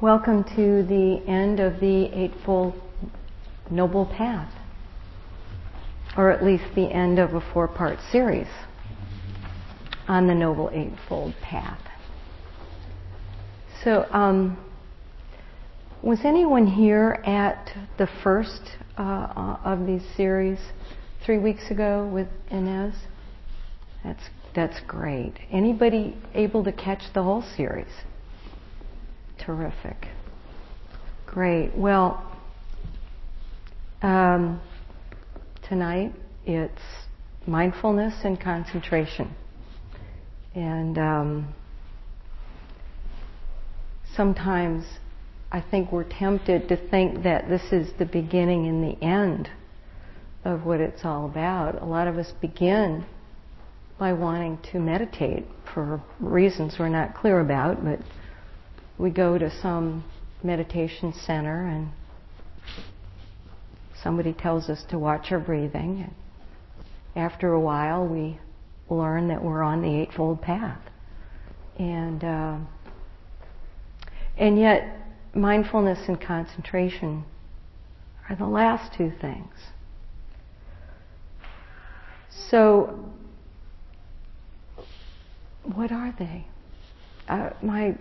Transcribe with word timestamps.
Welcome 0.00 0.44
to 0.54 0.84
the 0.84 1.20
end 1.26 1.58
of 1.58 1.80
the 1.80 2.04
Eightfold 2.16 2.80
Noble 3.68 4.06
Path, 4.06 4.54
or 6.16 6.30
at 6.30 6.44
least 6.44 6.62
the 6.76 6.88
end 6.88 7.18
of 7.18 7.34
a 7.34 7.40
four 7.52 7.66
part 7.66 7.98
series 8.12 8.46
on 10.06 10.28
the 10.28 10.36
Noble 10.36 10.70
Eightfold 10.72 11.34
Path. 11.42 11.80
So, 13.82 14.06
um, 14.12 14.64
was 16.00 16.20
anyone 16.22 16.68
here 16.68 17.20
at 17.26 17.68
the 17.98 18.06
first 18.22 18.76
uh, 18.96 19.56
of 19.64 19.84
these 19.84 20.04
series 20.16 20.60
three 21.26 21.38
weeks 21.38 21.72
ago 21.72 22.06
with 22.06 22.28
Ines? 22.52 22.94
That's 24.04 24.22
that's 24.54 24.78
great. 24.86 25.34
Anybody 25.50 26.16
able 26.34 26.62
to 26.62 26.72
catch 26.72 27.02
the 27.14 27.24
whole 27.24 27.42
series? 27.56 27.90
Terrific. 29.38 30.08
Great. 31.26 31.76
Well, 31.76 32.24
um, 34.02 34.60
tonight 35.68 36.12
it's 36.46 36.80
mindfulness 37.46 38.14
and 38.24 38.40
concentration. 38.40 39.34
And 40.54 40.98
um, 40.98 41.54
sometimes 44.14 44.84
I 45.50 45.60
think 45.60 45.92
we're 45.92 46.04
tempted 46.04 46.68
to 46.68 46.76
think 46.90 47.22
that 47.22 47.48
this 47.48 47.62
is 47.72 47.88
the 47.98 48.04
beginning 48.04 48.66
and 48.66 48.84
the 48.84 49.02
end 49.04 49.48
of 50.44 50.64
what 50.64 50.80
it's 50.80 51.04
all 51.04 51.26
about. 51.26 51.80
A 51.80 51.84
lot 51.84 52.06
of 52.06 52.18
us 52.18 52.32
begin 52.40 53.04
by 53.98 54.12
wanting 54.12 54.58
to 54.72 54.78
meditate 54.78 55.44
for 55.74 56.02
reasons 56.20 56.76
we're 56.78 56.88
not 56.88 57.14
clear 57.14 57.40
about, 57.40 57.84
but 57.84 57.98
we 58.98 59.10
go 59.10 59.38
to 59.38 59.50
some 59.62 60.04
meditation 60.42 61.12
center 61.24 61.66
and 61.66 61.90
somebody 64.02 64.32
tells 64.32 64.68
us 64.68 64.82
to 64.90 64.98
watch 64.98 65.30
our 65.30 65.38
breathing. 65.38 66.12
After 67.14 67.52
a 67.52 67.60
while, 67.60 68.06
we 68.06 68.38
learn 68.90 69.28
that 69.28 69.42
we're 69.42 69.62
on 69.62 69.82
the 69.82 70.00
Eightfold 70.00 70.42
Path. 70.42 70.80
And, 71.78 72.24
uh, 72.24 72.58
and 74.36 74.58
yet, 74.58 74.96
mindfulness 75.34 75.98
and 76.08 76.20
concentration 76.20 77.24
are 78.28 78.36
the 78.36 78.46
last 78.46 78.96
two 78.96 79.12
things. 79.20 79.52
So, 82.50 83.12
what 85.62 85.92
are 85.92 86.14
they? 86.18 86.46
Uh, 87.28 87.50
my 87.62 87.94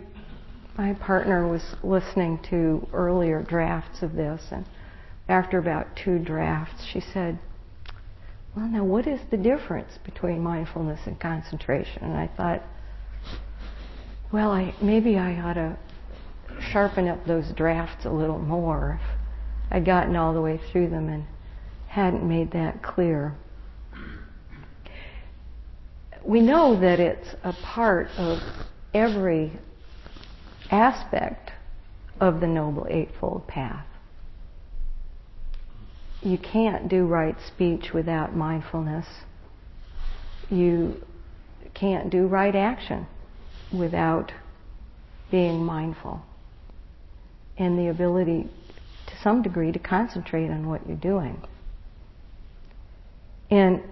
my 0.78 0.94
partner 0.94 1.48
was 1.48 1.76
listening 1.84 2.40
to 2.50 2.88
earlier 2.94 3.42
drafts 3.42 4.04
of 4.04 4.14
this, 4.14 4.42
and 4.52 4.66
after 5.28 5.58
about 5.58 5.88
two 5.96 6.20
drafts, 6.20 6.86
she 6.92 7.02
said, 7.02 7.40
Well, 8.56 8.68
now, 8.68 8.84
what 8.84 9.08
is 9.08 9.20
the 9.32 9.38
difference 9.38 9.98
between 10.06 10.42
mindfulness 10.42 11.02
and 11.08 11.20
concentration? 11.20 12.04
And 12.04 12.14
I 12.14 12.28
thought, 12.28 12.64
well, 14.32 14.52
I, 14.52 14.76
maybe 14.82 15.18
I 15.18 15.40
ought 15.42 15.54
to 15.54 15.78
sharpen 16.72 17.08
up 17.08 17.26
those 17.26 17.52
drafts 17.56 18.06
a 18.06 18.12
little 18.12 18.40
more 18.40 19.00
if 19.02 19.18
I'd 19.72 19.86
gotten 19.86 20.16
all 20.16 20.34
the 20.34 20.42
way 20.42 20.60
through 20.72 20.90
them 20.90 21.10
and 21.10 21.26
hadn't 21.88 22.28
made 22.28 22.52
that 22.52 22.84
clear. 22.84 23.36
We 26.24 26.42
know 26.42 26.80
that 26.80 27.00
it's 27.00 27.36
a 27.44 27.54
part 27.54 28.10
of 28.18 28.40
every 28.94 29.54
aspect 30.72 31.52
of 32.20 32.40
the 32.40 32.48
Noble 32.48 32.88
Eightfold 32.90 33.48
Path. 33.48 33.86
You 36.22 36.38
can't 36.38 36.90
do 36.90 37.06
right 37.06 37.36
speech 37.48 37.94
without 37.94 38.36
mindfulness. 38.36 39.06
You 40.50 41.02
can't 41.74 42.10
do 42.10 42.26
right 42.28 42.56
action 42.56 43.06
without 43.72 44.32
being 45.30 45.64
mindful. 45.64 46.22
And 47.58 47.78
the 47.78 47.90
ability, 47.90 48.50
to 49.08 49.14
some 49.22 49.42
degree, 49.42 49.72
to 49.72 49.80
concentrate 49.80 50.50
on 50.50 50.68
what 50.68 50.88
you're 50.88 50.98
doing. 50.98 51.42
And 53.50 53.84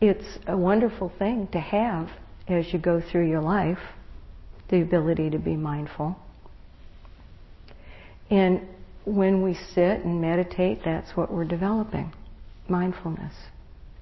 it's 0.00 0.38
a 0.46 0.56
wonderful 0.56 1.12
thing 1.18 1.48
to 1.52 1.60
have 1.60 2.10
as 2.48 2.72
you 2.72 2.78
go 2.78 3.00
through 3.00 3.28
your 3.28 3.40
life 3.40 3.78
the 4.72 4.80
ability 4.80 5.28
to 5.30 5.38
be 5.38 5.54
mindful. 5.54 6.16
And 8.30 8.62
when 9.04 9.42
we 9.42 9.54
sit 9.54 10.00
and 10.00 10.20
meditate, 10.20 10.80
that's 10.82 11.14
what 11.14 11.30
we're 11.30 11.44
developing 11.44 12.12
mindfulness 12.68 13.34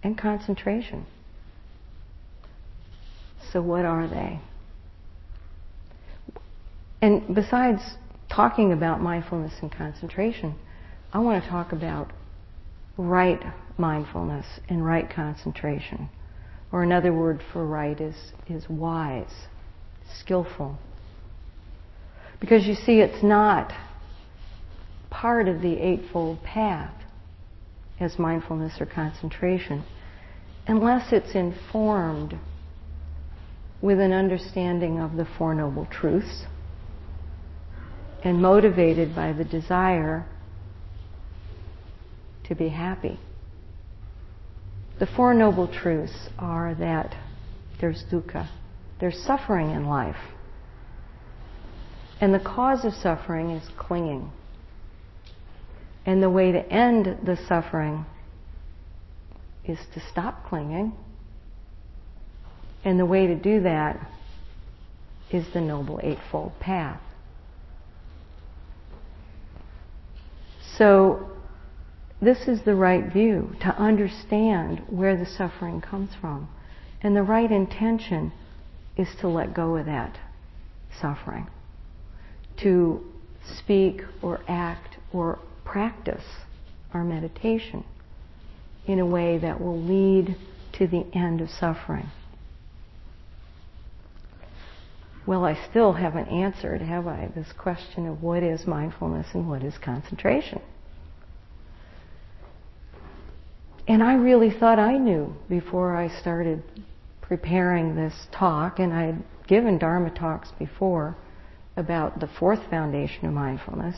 and 0.04 0.16
concentration. 0.16 1.04
So, 3.52 3.60
what 3.60 3.84
are 3.84 4.06
they? 4.06 4.40
And 7.02 7.34
besides 7.34 7.80
talking 8.32 8.72
about 8.72 9.00
mindfulness 9.00 9.54
and 9.60 9.72
concentration, 9.72 10.54
I 11.12 11.18
want 11.18 11.42
to 11.42 11.50
talk 11.50 11.72
about 11.72 12.12
right 12.96 13.40
mindfulness 13.76 14.46
and 14.68 14.84
right 14.84 15.10
concentration. 15.10 16.08
Or 16.70 16.84
another 16.84 17.12
word 17.12 17.40
for 17.52 17.66
right 17.66 18.00
is, 18.00 18.14
is 18.48 18.68
wise 18.68 19.48
skillful. 20.18 20.78
Because 22.40 22.66
you 22.66 22.74
see, 22.74 23.00
it's 23.00 23.22
not 23.22 23.72
part 25.10 25.48
of 25.48 25.60
the 25.60 25.78
Eightfold 25.78 26.42
Path 26.42 26.94
as 27.98 28.18
mindfulness 28.18 28.80
or 28.80 28.86
concentration 28.86 29.84
unless 30.66 31.12
it's 31.12 31.34
informed 31.34 32.38
with 33.82 33.98
an 33.98 34.12
understanding 34.12 35.00
of 35.00 35.16
the 35.16 35.26
Four 35.36 35.54
Noble 35.54 35.86
Truths 35.86 36.44
and 38.22 38.40
motivated 38.40 39.14
by 39.14 39.32
the 39.32 39.44
desire 39.44 40.26
to 42.44 42.54
be 42.54 42.68
happy. 42.68 43.18
The 44.98 45.06
Four 45.06 45.32
Noble 45.34 45.66
Truths 45.66 46.28
are 46.38 46.74
that 46.74 47.16
there's 47.80 48.04
dukkha, 48.12 48.48
there's 49.00 49.18
suffering 49.24 49.70
in 49.70 49.86
life. 49.86 50.16
And 52.20 52.34
the 52.34 52.40
cause 52.40 52.84
of 52.84 52.92
suffering 52.92 53.50
is 53.50 53.66
clinging. 53.78 54.30
And 56.04 56.22
the 56.22 56.30
way 56.30 56.52
to 56.52 56.72
end 56.72 57.06
the 57.24 57.38
suffering 57.48 58.04
is 59.64 59.78
to 59.94 60.00
stop 60.10 60.46
clinging. 60.46 60.92
And 62.84 62.98
the 62.98 63.06
way 63.06 63.26
to 63.26 63.34
do 63.34 63.62
that 63.62 64.10
is 65.30 65.46
the 65.54 65.60
Noble 65.60 66.00
Eightfold 66.02 66.52
Path. 66.60 67.00
So, 70.76 71.30
this 72.22 72.48
is 72.48 72.62
the 72.64 72.74
right 72.74 73.10
view 73.10 73.54
to 73.60 73.68
understand 73.68 74.82
where 74.88 75.16
the 75.16 75.26
suffering 75.26 75.80
comes 75.80 76.10
from. 76.20 76.48
And 77.02 77.16
the 77.16 77.22
right 77.22 77.50
intention 77.50 78.32
is 78.96 79.08
to 79.20 79.28
let 79.28 79.54
go 79.54 79.76
of 79.76 79.86
that 79.86 80.18
suffering, 81.00 81.46
to 82.62 83.04
speak 83.58 84.02
or 84.22 84.40
act 84.48 84.96
or 85.12 85.38
practice 85.64 86.24
our 86.92 87.04
meditation 87.04 87.84
in 88.86 88.98
a 88.98 89.06
way 89.06 89.38
that 89.38 89.60
will 89.60 89.80
lead 89.80 90.36
to 90.72 90.86
the 90.86 91.06
end 91.14 91.40
of 91.40 91.48
suffering. 91.48 92.10
Well, 95.26 95.44
I 95.44 95.56
still 95.70 95.92
haven't 95.92 96.28
answered, 96.28 96.80
have 96.80 97.06
I, 97.06 97.30
this 97.34 97.52
question 97.56 98.06
of 98.06 98.22
what 98.22 98.42
is 98.42 98.66
mindfulness 98.66 99.28
and 99.34 99.48
what 99.48 99.62
is 99.62 99.74
concentration. 99.78 100.60
And 103.86 104.02
I 104.02 104.14
really 104.14 104.50
thought 104.50 104.78
I 104.78 104.98
knew 104.98 105.34
before 105.48 105.96
I 105.96 106.08
started 106.20 106.62
preparing 107.30 107.94
this 107.94 108.26
talk, 108.36 108.80
and 108.80 108.92
I 108.92 109.02
had 109.06 109.22
given 109.46 109.78
Dharma 109.78 110.10
talks 110.10 110.50
before 110.58 111.16
about 111.76 112.18
the 112.18 112.26
fourth 112.26 112.58
foundation 112.68 113.24
of 113.24 113.32
mindfulness. 113.32 113.94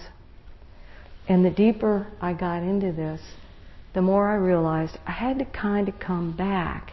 And 1.30 1.42
the 1.42 1.48
deeper 1.48 2.06
I 2.20 2.34
got 2.34 2.62
into 2.62 2.92
this, 2.92 3.22
the 3.94 4.02
more 4.02 4.28
I 4.28 4.34
realized 4.34 4.98
I 5.06 5.12
had 5.12 5.38
to 5.38 5.46
kind 5.46 5.88
of 5.88 5.98
come 5.98 6.36
back 6.36 6.92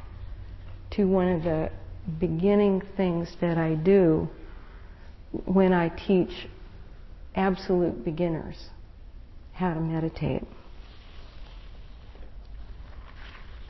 to 0.92 1.04
one 1.04 1.28
of 1.28 1.44
the 1.44 1.72
beginning 2.22 2.84
things 2.96 3.28
that 3.42 3.58
I 3.58 3.76
do 3.76 4.30
when 5.44 5.74
I 5.74 5.90
teach 5.90 6.48
absolute 7.36 8.06
beginners 8.06 8.70
how 9.52 9.74
to 9.74 9.82
meditate. 9.82 10.44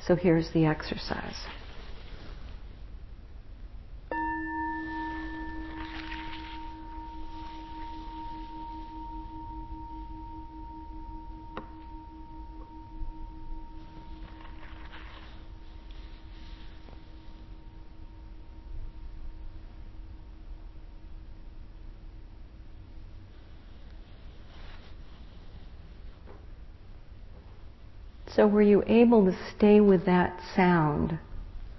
So 0.05 0.15
here's 0.15 0.51
the 0.53 0.67
exercise. 0.67 1.47
So 28.35 28.47
were 28.47 28.61
you 28.61 28.83
able 28.85 29.25
to 29.25 29.35
stay 29.55 29.79
with 29.79 30.05
that 30.05 30.39
sound 30.55 31.19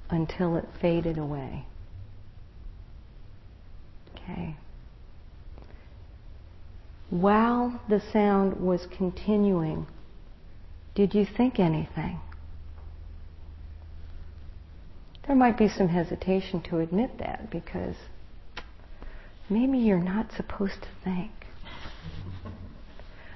until 0.08 0.56
it 0.56 0.66
faded 0.80 1.16
away? 1.16 1.64
Okay. 4.14 4.56
While 7.08 7.80
the 7.88 8.00
sound 8.12 8.60
was 8.60 8.86
continuing, 8.96 9.86
did 10.94 11.14
you 11.14 11.24
think 11.24 11.58
anything? 11.58 12.20
There 15.26 15.36
might 15.36 15.56
be 15.56 15.68
some 15.68 15.88
hesitation 15.88 16.60
to 16.62 16.78
admit 16.78 17.18
that 17.18 17.50
because 17.50 17.94
maybe 19.48 19.78
you're 19.78 19.98
not 19.98 20.32
supposed 20.32 20.82
to 20.82 20.88
think. 21.04 21.30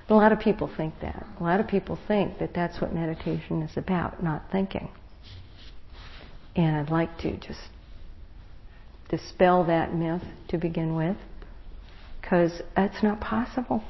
A 0.08 0.14
lot 0.14 0.32
of 0.32 0.40
people 0.40 0.70
think 0.76 0.94
that. 1.00 1.26
A 1.40 1.42
lot 1.42 1.60
of 1.60 1.66
people 1.66 1.98
think 2.06 2.38
that 2.38 2.52
that's 2.54 2.80
what 2.80 2.92
meditation 2.92 3.62
is 3.62 3.76
about, 3.76 4.22
not 4.22 4.44
thinking. 4.52 4.90
And 6.56 6.76
I'd 6.76 6.90
like 6.90 7.18
to 7.18 7.36
just 7.38 7.60
dispel 9.08 9.64
that 9.64 9.94
myth 9.94 10.22
to 10.48 10.58
begin 10.58 10.94
with, 10.94 11.16
because 12.20 12.62
that's 12.76 13.02
not 13.02 13.20
possible. 13.20 13.82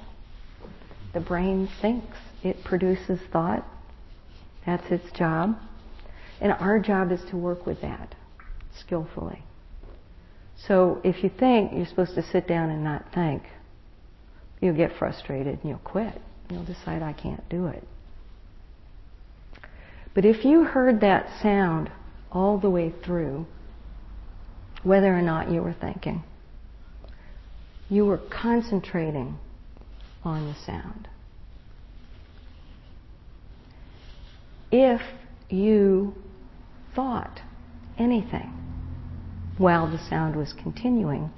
The 1.13 1.21
brain 1.21 1.69
thinks, 1.81 2.17
it 2.43 2.63
produces 2.65 3.21
thought. 3.33 3.67
That's 4.67 4.87
its 4.91 5.11
job. 5.17 5.57
And 6.41 6.53
our 6.53 6.79
job 6.79 7.13
is 7.13 7.21
to 7.31 7.37
work 7.37 7.67
with 7.67 7.81
that 7.83 8.15
skillfully. 8.81 9.43
So 10.67 11.01
if 11.05 11.23
you 11.23 11.31
think 11.31 11.73
you're 11.73 11.87
supposed 11.87 12.15
to 12.15 12.23
sit 12.23 12.47
down 12.47 12.71
and 12.71 12.85
not 12.85 13.05
think, 13.15 13.43
you'll 14.61 14.77
get 14.77 14.97
frustrated 14.99 15.61
and 15.61 15.71
you'll 15.71 15.79
quit. 15.79 16.21
You'll 16.51 16.65
decide, 16.65 17.03
I 17.03 17.13
can't 17.13 17.47
do 17.49 17.67
it. 17.67 17.87
But 20.15 20.25
if 20.25 20.45
you 20.45 20.65
heard 20.65 21.01
that 21.01 21.27
sound 21.43 21.91
all 22.31 22.59
the 22.59 22.71
way 22.71 22.93
through, 23.05 23.47
whether 24.83 25.13
or 25.13 25.23
not 25.23 25.51
you 25.51 25.63
were 25.63 25.75
thinking, 25.81 26.23
you 27.89 28.05
were 28.05 28.19
concentrating 28.31 29.39
on 30.23 30.47
the 30.47 30.55
sound. 30.67 31.09
If 34.71 35.01
you 35.49 36.15
thought 36.95 37.41
anything 37.99 38.53
while 39.59 39.91
the 39.91 39.99
sound 40.09 40.37
was 40.37 40.53
continuing, 40.53 41.31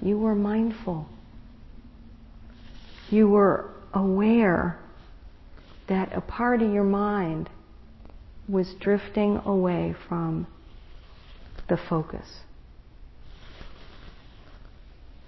you 0.00 0.18
were 0.18 0.34
mindful. 0.34 1.08
You 3.10 3.28
were 3.28 3.70
aware 3.92 4.78
that 5.88 6.16
a 6.16 6.20
part 6.20 6.62
of 6.62 6.72
your 6.72 6.84
mind 6.84 7.50
was 8.48 8.74
drifting 8.80 9.40
away 9.44 9.94
from 10.08 10.46
the 11.68 11.76
focus. 11.88 12.26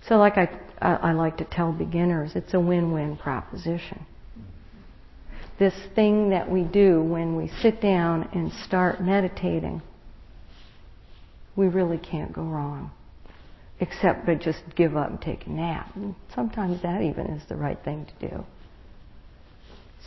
So, 0.08 0.16
like 0.16 0.36
I, 0.36 0.48
I, 0.80 1.12
like 1.12 1.38
to 1.38 1.44
tell 1.44 1.72
beginners, 1.72 2.32
it's 2.34 2.54
a 2.54 2.60
win 2.60 2.92
win 2.92 3.16
proposition. 3.16 4.06
This 5.58 5.74
thing 5.94 6.30
that 6.30 6.50
we 6.50 6.62
do 6.62 7.02
when 7.02 7.34
we 7.34 7.48
sit 7.60 7.80
down 7.80 8.28
and 8.32 8.52
start 8.52 9.00
meditating, 9.00 9.82
we 11.56 11.66
really 11.66 11.98
can't 11.98 12.32
go 12.32 12.42
wrong. 12.42 12.92
Except 13.78 14.24
but 14.24 14.40
just 14.40 14.62
give 14.74 14.96
up 14.96 15.10
and 15.10 15.20
take 15.20 15.46
a 15.46 15.50
nap. 15.50 15.94
And 15.94 16.14
sometimes 16.34 16.82
that 16.82 17.02
even 17.02 17.26
is 17.26 17.46
the 17.48 17.56
right 17.56 17.78
thing 17.84 18.06
to 18.06 18.28
do. 18.28 18.44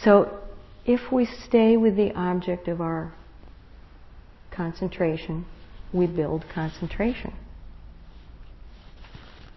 So, 0.03 0.39
if 0.85 1.11
we 1.11 1.27
stay 1.47 1.77
with 1.77 1.95
the 1.95 2.13
object 2.13 2.67
of 2.67 2.81
our 2.81 3.13
concentration, 4.49 5.45
we 5.93 6.07
build 6.07 6.45
concentration. 6.53 7.33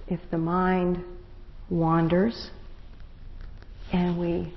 If 0.08 0.20
the 0.30 0.38
mind 0.38 1.04
wanders 1.70 2.50
and 3.92 4.18
we 4.18 4.52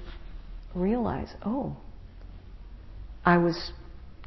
realize, 0.74 1.30
oh, 1.46 1.78
I 3.24 3.38
was 3.38 3.72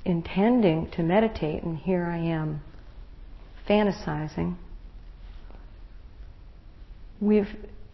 intending 0.04 0.90
to 0.92 1.02
meditate 1.02 1.62
and 1.62 1.76
here 1.76 2.06
I 2.06 2.18
am 2.18 2.62
fantasizing, 3.68 4.56
we've 7.20 7.48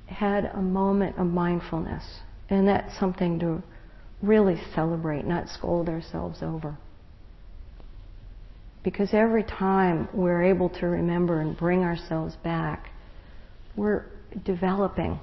had 0.06 0.44
a 0.46 0.60
moment 0.60 1.18
of 1.18 1.26
mindfulness. 1.26 2.04
And 2.50 2.68
that's 2.68 2.98
something 2.98 3.38
to 3.40 3.62
really 4.22 4.60
celebrate, 4.74 5.26
not 5.26 5.48
scold 5.48 5.88
ourselves 5.88 6.38
over. 6.42 6.76
Because 8.82 9.10
every 9.12 9.44
time 9.44 10.08
we're 10.12 10.42
able 10.42 10.68
to 10.68 10.86
remember 10.86 11.40
and 11.40 11.56
bring 11.56 11.82
ourselves 11.82 12.36
back, 12.44 12.90
we're 13.76 14.04
developing 14.44 15.18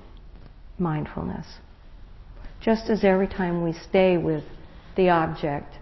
mindfulness. 0.79 1.45
Just 2.61 2.89
as 2.89 3.03
every 3.03 3.27
time 3.27 3.63
we 3.63 3.73
stay 3.89 4.17
with 4.17 4.43
the 4.95 5.09
object, 5.09 5.75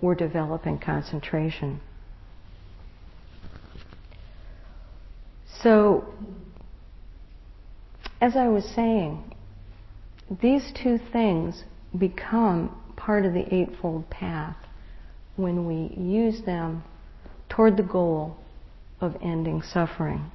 we're 0.00 0.14
developing 0.14 0.78
concentration. 0.78 1.80
So, 5.62 6.04
as 8.22 8.36
I 8.36 8.46
was 8.46 8.64
saying, 8.64 9.34
these 10.40 10.72
two 10.80 10.96
things 11.12 11.64
become 11.98 12.70
part 12.94 13.26
of 13.26 13.34
the 13.34 13.52
Eightfold 13.52 14.08
Path 14.10 14.56
when 15.34 15.66
we 15.66 15.92
use 16.00 16.40
them 16.46 16.84
toward 17.48 17.76
the 17.76 17.82
goal 17.82 18.36
of 19.00 19.16
ending 19.20 19.60
suffering. 19.60 20.30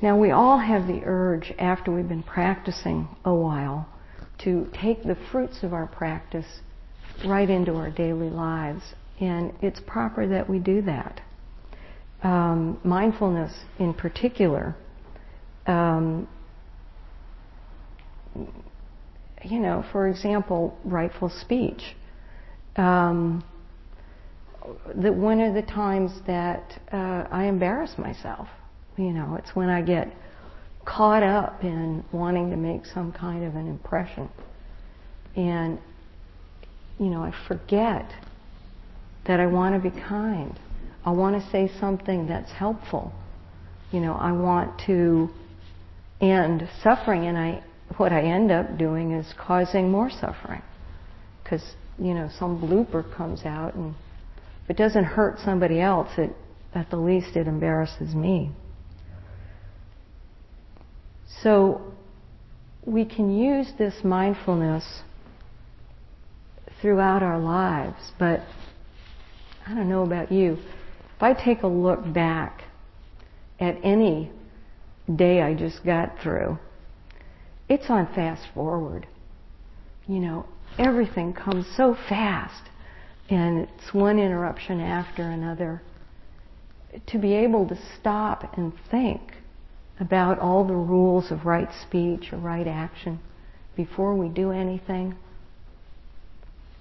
Now, 0.00 0.18
we 0.18 0.30
all 0.30 0.58
have 0.58 0.86
the 0.86 1.02
urge 1.04 1.52
after 1.58 1.92
we've 1.92 2.08
been 2.08 2.22
practicing 2.22 3.08
a 3.22 3.34
while 3.34 3.86
to 4.44 4.66
take 4.72 5.02
the 5.02 5.16
fruits 5.30 5.62
of 5.62 5.74
our 5.74 5.86
practice 5.86 6.60
right 7.26 7.50
into 7.50 7.74
our 7.74 7.90
daily 7.90 8.30
lives, 8.30 8.94
and 9.20 9.52
it's 9.62 9.80
proper 9.80 10.26
that 10.28 10.48
we 10.48 10.58
do 10.58 10.82
that. 10.82 11.20
Um, 12.22 12.80
mindfulness, 12.84 13.52
in 13.78 13.94
particular, 13.94 14.74
um, 15.66 16.28
you 19.44 19.58
know, 19.60 19.84
for 19.92 20.08
example, 20.08 20.76
rightful 20.84 21.28
speech. 21.28 21.96
Um, 22.76 23.44
that 24.96 25.14
one 25.14 25.40
of 25.40 25.54
the 25.54 25.62
times 25.62 26.12
that 26.26 26.80
uh, 26.92 27.24
I 27.30 27.44
embarrass 27.44 27.96
myself, 27.98 28.48
you 28.96 29.12
know, 29.12 29.36
it's 29.36 29.54
when 29.54 29.68
I 29.68 29.82
get 29.82 30.12
caught 30.84 31.22
up 31.22 31.62
in 31.62 32.04
wanting 32.12 32.50
to 32.50 32.56
make 32.56 32.84
some 32.86 33.12
kind 33.12 33.44
of 33.44 33.54
an 33.54 33.68
impression. 33.68 34.28
And, 35.36 35.78
you 36.98 37.06
know, 37.06 37.22
I 37.22 37.32
forget 37.46 38.10
that 39.28 39.38
I 39.38 39.46
want 39.46 39.80
to 39.80 39.90
be 39.90 39.96
kind. 39.96 40.58
I 41.04 41.10
want 41.10 41.40
to 41.40 41.50
say 41.50 41.70
something 41.78 42.26
that's 42.26 42.50
helpful. 42.50 43.12
You 43.92 44.00
know, 44.00 44.14
I 44.14 44.32
want 44.32 44.80
to 44.86 45.28
end 46.20 46.68
suffering, 46.82 47.26
and 47.26 47.38
I 47.38 47.62
what 47.96 48.12
I 48.12 48.22
end 48.22 48.50
up 48.50 48.76
doing 48.76 49.12
is 49.12 49.32
causing 49.38 49.90
more 49.90 50.10
suffering. 50.10 50.62
Because, 51.42 51.62
you 51.98 52.14
know, 52.14 52.28
some 52.38 52.60
blooper 52.60 53.04
comes 53.16 53.44
out 53.44 53.74
and 53.74 53.94
if 54.64 54.70
it 54.70 54.76
doesn't 54.76 55.04
hurt 55.04 55.38
somebody 55.44 55.80
else, 55.80 56.10
it, 56.18 56.30
at 56.74 56.90
the 56.90 56.98
least 56.98 57.36
it 57.36 57.46
embarrasses 57.46 58.14
me. 58.14 58.50
So 61.42 61.94
we 62.84 63.04
can 63.06 63.36
use 63.36 63.72
this 63.78 63.94
mindfulness 64.04 65.02
throughout 66.82 67.22
our 67.22 67.38
lives, 67.38 68.12
but 68.18 68.40
I 69.68 69.74
don't 69.74 69.90
know 69.90 70.02
about 70.02 70.32
you. 70.32 70.54
If 71.16 71.22
I 71.22 71.34
take 71.34 71.62
a 71.62 71.66
look 71.66 72.10
back 72.14 72.62
at 73.60 73.76
any 73.82 74.30
day 75.14 75.42
I 75.42 75.52
just 75.52 75.84
got 75.84 76.18
through, 76.22 76.58
it's 77.68 77.90
on 77.90 78.06
fast 78.14 78.46
forward. 78.54 79.06
You 80.06 80.20
know, 80.20 80.46
everything 80.78 81.34
comes 81.34 81.66
so 81.76 81.94
fast 82.08 82.62
and 83.28 83.58
it's 83.58 83.92
one 83.92 84.18
interruption 84.18 84.80
after 84.80 85.22
another. 85.22 85.82
To 87.08 87.18
be 87.18 87.34
able 87.34 87.68
to 87.68 87.78
stop 88.00 88.56
and 88.56 88.72
think 88.90 89.20
about 90.00 90.38
all 90.38 90.66
the 90.66 90.74
rules 90.74 91.30
of 91.30 91.44
right 91.44 91.68
speech 91.82 92.32
or 92.32 92.38
right 92.38 92.66
action 92.66 93.20
before 93.76 94.16
we 94.16 94.30
do 94.30 94.50
anything, 94.50 95.14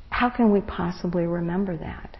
how 0.10 0.29
can 0.29 0.53
we 0.53 0.62
possibly 0.62 1.25
remember 1.25 1.75
that? 1.75 2.17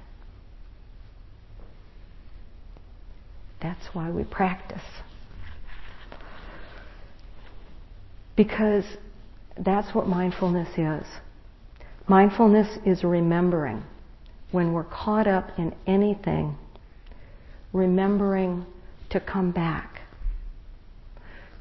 That's 3.62 3.88
why 3.94 4.10
we 4.12 4.24
practice. 4.24 4.82
Because 8.36 8.84
that's 9.58 9.96
what 9.96 10.08
mindfulness 10.08 10.70
is. 10.78 11.08
Mindfulness 12.08 12.78
is 12.86 13.04
remembering. 13.04 13.84
When 14.52 14.74
we're 14.74 14.86
caught 14.86 15.28
up 15.28 15.50
in 15.58 15.76
anything, 15.88 16.58
remembering 17.74 18.66
to 19.10 19.20
come 19.20 19.52
back. 19.52 20.02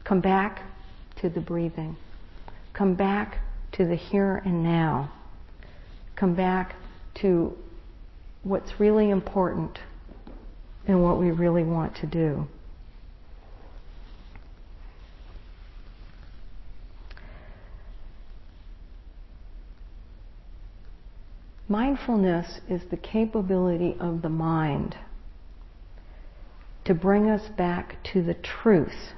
Come 0.05 0.21
back 0.21 0.63
to 1.21 1.29
the 1.29 1.41
breathing. 1.41 1.97
Come 2.75 2.95
back 2.95 3.39
to 3.73 3.87
the 3.87 3.97
here 3.97 4.43
and 4.45 4.63
now. 4.63 5.13
Come 6.15 6.35
back 6.35 6.77
to 7.23 7.57
what's 8.45 8.79
really 8.79 9.11
important 9.11 9.79
and 10.87 11.03
what 11.03 11.19
we 11.19 11.31
really 11.31 11.65
want 11.65 11.97
to 11.97 12.07
do. 12.07 12.47
Mindfulness 21.69 22.61
is 22.69 22.83
the 22.91 22.97
capability 22.97 23.97
of 23.99 24.23
the 24.23 24.29
mind 24.29 24.97
to 26.85 26.95
bring 26.95 27.29
us 27.29 27.49
back 27.59 27.97
to 28.13 28.23
the 28.23 28.35
truth 28.35 29.13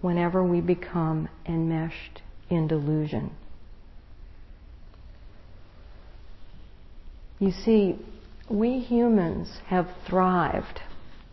whenever 0.00 0.42
we 0.42 0.62
become 0.62 1.28
enmeshed 1.44 2.22
in 2.48 2.66
delusion. 2.66 3.30
You 7.38 7.50
see, 7.50 7.98
we 8.48 8.78
humans 8.78 9.58
have 9.66 9.88
thrived 10.08 10.80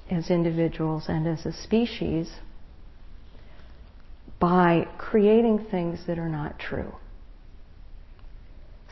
as 0.10 0.29
individuals 0.29 1.05
and 1.08 1.27
as 1.27 1.46
a 1.46 1.51
species 1.53 2.32
by 4.39 4.88
creating 4.98 5.65
things 5.72 6.00
that 6.08 6.20
are 6.20 6.29
not 6.29 6.60
true. 6.60 6.93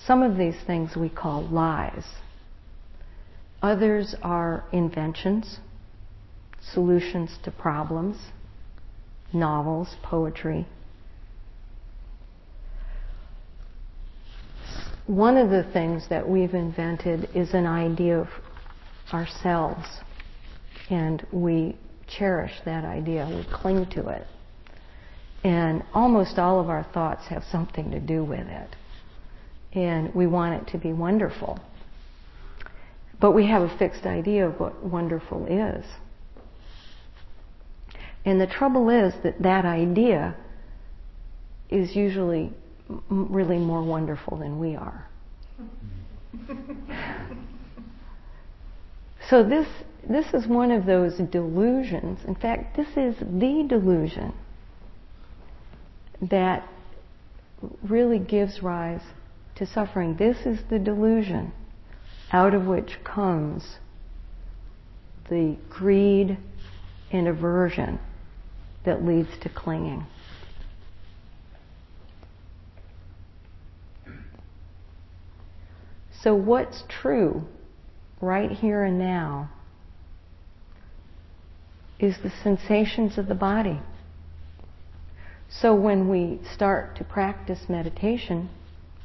Some 0.06 0.24
of 0.24 0.38
these 0.38 0.56
things 0.66 0.96
we 0.96 1.10
call 1.10 1.44
lies. 1.44 2.06
Others 3.62 4.16
are 4.24 4.64
inventions, 4.72 5.60
solutions 6.74 7.38
to 7.44 7.52
problems, 7.52 8.18
novels, 9.34 9.96
poetry. 10.02 10.66
One 15.12 15.36
of 15.36 15.50
the 15.50 15.64
things 15.74 16.08
that 16.10 16.28
we've 16.28 16.54
invented 16.54 17.30
is 17.36 17.54
an 17.54 17.66
idea 17.66 18.20
of 18.20 18.30
ourselves, 19.14 19.86
and 20.90 21.26
we 21.34 21.76
cherish 22.08 22.54
that 22.64 22.86
idea, 22.86 23.28
we 23.28 23.46
cling 23.54 23.88
to 23.92 24.08
it. 24.08 24.26
And 25.44 25.84
almost 25.94 26.40
all 26.40 26.62
of 26.62 26.70
our 26.70 26.86
thoughts 26.94 27.28
have 27.28 27.44
something 27.52 27.92
to 27.92 28.00
do 28.00 28.24
with 28.24 28.48
it 28.48 28.76
and 29.74 30.14
we 30.14 30.28
want 30.28 30.62
it 30.62 30.72
to 30.72 30.78
be 30.78 30.94
wonderful. 30.94 31.60
But 33.20 33.32
we 33.32 33.48
have 33.48 33.62
a 33.64 33.78
fixed 33.78 34.06
idea 34.06 34.48
of 34.48 34.60
what 34.60 34.84
wonderful 34.84 35.46
is. 35.46 35.86
And 38.26 38.40
the 38.40 38.48
trouble 38.48 38.90
is 38.90 39.14
that 39.24 39.42
that 39.42 39.66
idea 39.66 40.36
is 41.70 41.96
usually 41.96 42.54
really 43.10 43.58
more 43.58 43.84
wonderful 43.84 44.38
than 44.38 44.60
we 44.60 44.76
are. 44.76 45.08
so 49.30 49.44
this 49.44 49.68
this 50.10 50.26
is 50.34 50.48
one 50.48 50.72
of 50.72 50.86
those 50.86 51.18
delusions. 51.32 52.20
In 52.28 52.36
fact, 52.36 52.76
this 52.76 52.88
is 52.98 53.16
the 53.20 53.66
delusion 53.68 54.34
that 56.22 56.68
really 57.84 58.20
gives 58.20 58.64
rise 58.64 59.02
to 59.56 59.66
suffering. 59.66 60.16
This 60.18 60.38
is 60.46 60.60
the 60.70 60.80
delusion 60.80 61.54
out 62.32 62.54
of 62.54 62.66
which 62.66 62.98
comes 63.04 63.78
the 65.30 65.56
greed 65.70 66.38
and 67.12 67.28
aversion 67.28 68.00
that 68.86 69.06
leads 69.06 69.30
to 69.42 69.50
clinging. 69.50 70.06
So, 76.24 76.36
what's 76.36 76.84
true 76.88 77.44
right 78.22 78.52
here 78.52 78.84
and 78.84 79.00
now 79.00 79.50
is 82.00 82.16
the 82.22 82.32
sensations 82.44 83.18
of 83.18 83.28
the 83.28 83.36
body. 83.36 83.80
So, 85.50 85.74
when 85.74 86.10
we 86.10 86.40
start 86.54 86.96
to 86.98 87.04
practice 87.04 87.60
meditation, 87.68 88.50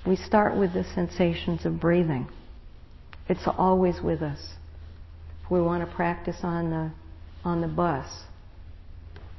we 0.06 0.16
start 0.16 0.56
with 0.56 0.74
the 0.74 0.84
sensations 0.94 1.64
of 1.64 1.80
breathing. 1.80 2.28
It's 3.28 3.46
always 3.46 4.00
with 4.02 4.22
us. 4.22 4.54
If 5.44 5.50
we 5.50 5.60
want 5.60 5.88
to 5.88 5.96
practice 5.96 6.36
on 6.42 6.70
the 6.70 6.90
on 7.44 7.60
the 7.60 7.68
bus 7.68 8.06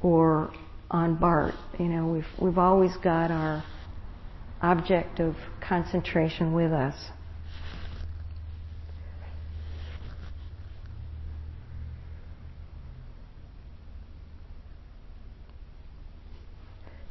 or 0.02 0.52
on 0.90 1.16
BART, 1.16 1.54
you 1.78 1.86
know, 1.86 2.08
we've 2.08 2.28
we've 2.42 2.58
always 2.58 2.96
got 2.98 3.30
our 3.30 3.64
object 4.62 5.20
of 5.20 5.36
concentration 5.62 6.54
with 6.54 6.72
us. 6.72 6.96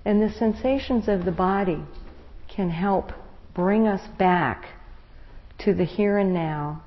And 0.06 0.22
the 0.22 0.32
sensations 0.38 1.08
of 1.08 1.24
the 1.24 1.32
body 1.32 1.82
can 2.46 2.70
help 2.70 3.10
bring 3.54 3.88
us 3.88 4.02
back 4.20 4.66
to 5.64 5.74
the 5.74 5.84
here 5.84 6.16
and 6.18 6.32
now 6.32 6.84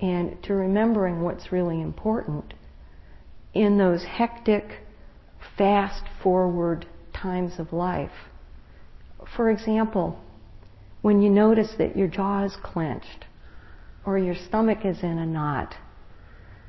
and 0.00 0.40
to 0.44 0.54
remembering 0.54 1.22
what's 1.22 1.50
really 1.50 1.80
important 1.80 2.54
in 3.54 3.76
those 3.76 4.04
hectic, 4.04 4.82
fast 5.58 6.04
forward 6.22 6.86
times 7.12 7.54
of 7.58 7.72
life. 7.72 8.12
For 9.36 9.50
example, 9.50 10.16
when 11.02 11.22
you 11.22 11.30
notice 11.30 11.72
that 11.78 11.96
your 11.96 12.06
jaw 12.06 12.44
is 12.44 12.56
clenched, 12.62 13.24
or 14.06 14.16
your 14.16 14.36
stomach 14.46 14.84
is 14.84 15.02
in 15.02 15.18
a 15.18 15.26
knot, 15.26 15.74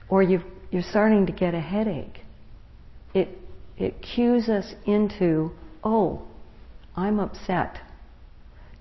or 0.09 0.23
you 0.23 0.41
are 0.73 0.81
starting 0.81 1.27
to 1.27 1.31
get 1.31 1.53
a 1.53 1.61
headache, 1.61 2.21
it, 3.13 3.37
it 3.77 4.01
cues 4.01 4.49
us 4.49 4.73
into, 4.87 5.51
oh, 5.85 6.23
I'm 6.97 7.19
upset 7.19 7.79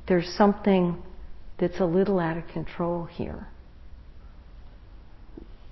there's 0.06 0.28
something 0.36 1.02
that's 1.58 1.80
a 1.80 1.84
little 1.84 2.18
out 2.18 2.36
of 2.36 2.46
control 2.48 3.04
here. 3.04 3.48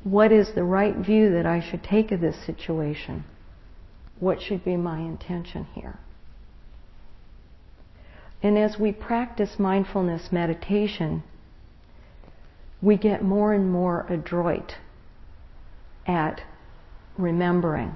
What 0.04 0.32
is 0.32 0.54
the 0.54 0.64
right 0.64 0.96
view 0.96 1.30
that 1.32 1.46
I 1.46 1.60
should 1.60 1.82
take 1.82 2.10
of 2.12 2.20
this 2.20 2.36
situation? 2.46 3.24
What 4.20 4.40
should 4.40 4.64
be 4.64 4.76
my 4.76 5.00
intention 5.00 5.66
here? 5.74 5.98
And 8.42 8.58
as 8.58 8.76
we 8.78 8.90
practice 8.92 9.58
mindfulness 9.58 10.32
meditation, 10.32 11.22
we 12.80 12.96
get 12.96 13.22
more 13.22 13.52
and 13.52 13.70
more 13.70 14.06
adroit 14.08 14.72
at 16.06 16.40
remembering 17.16 17.94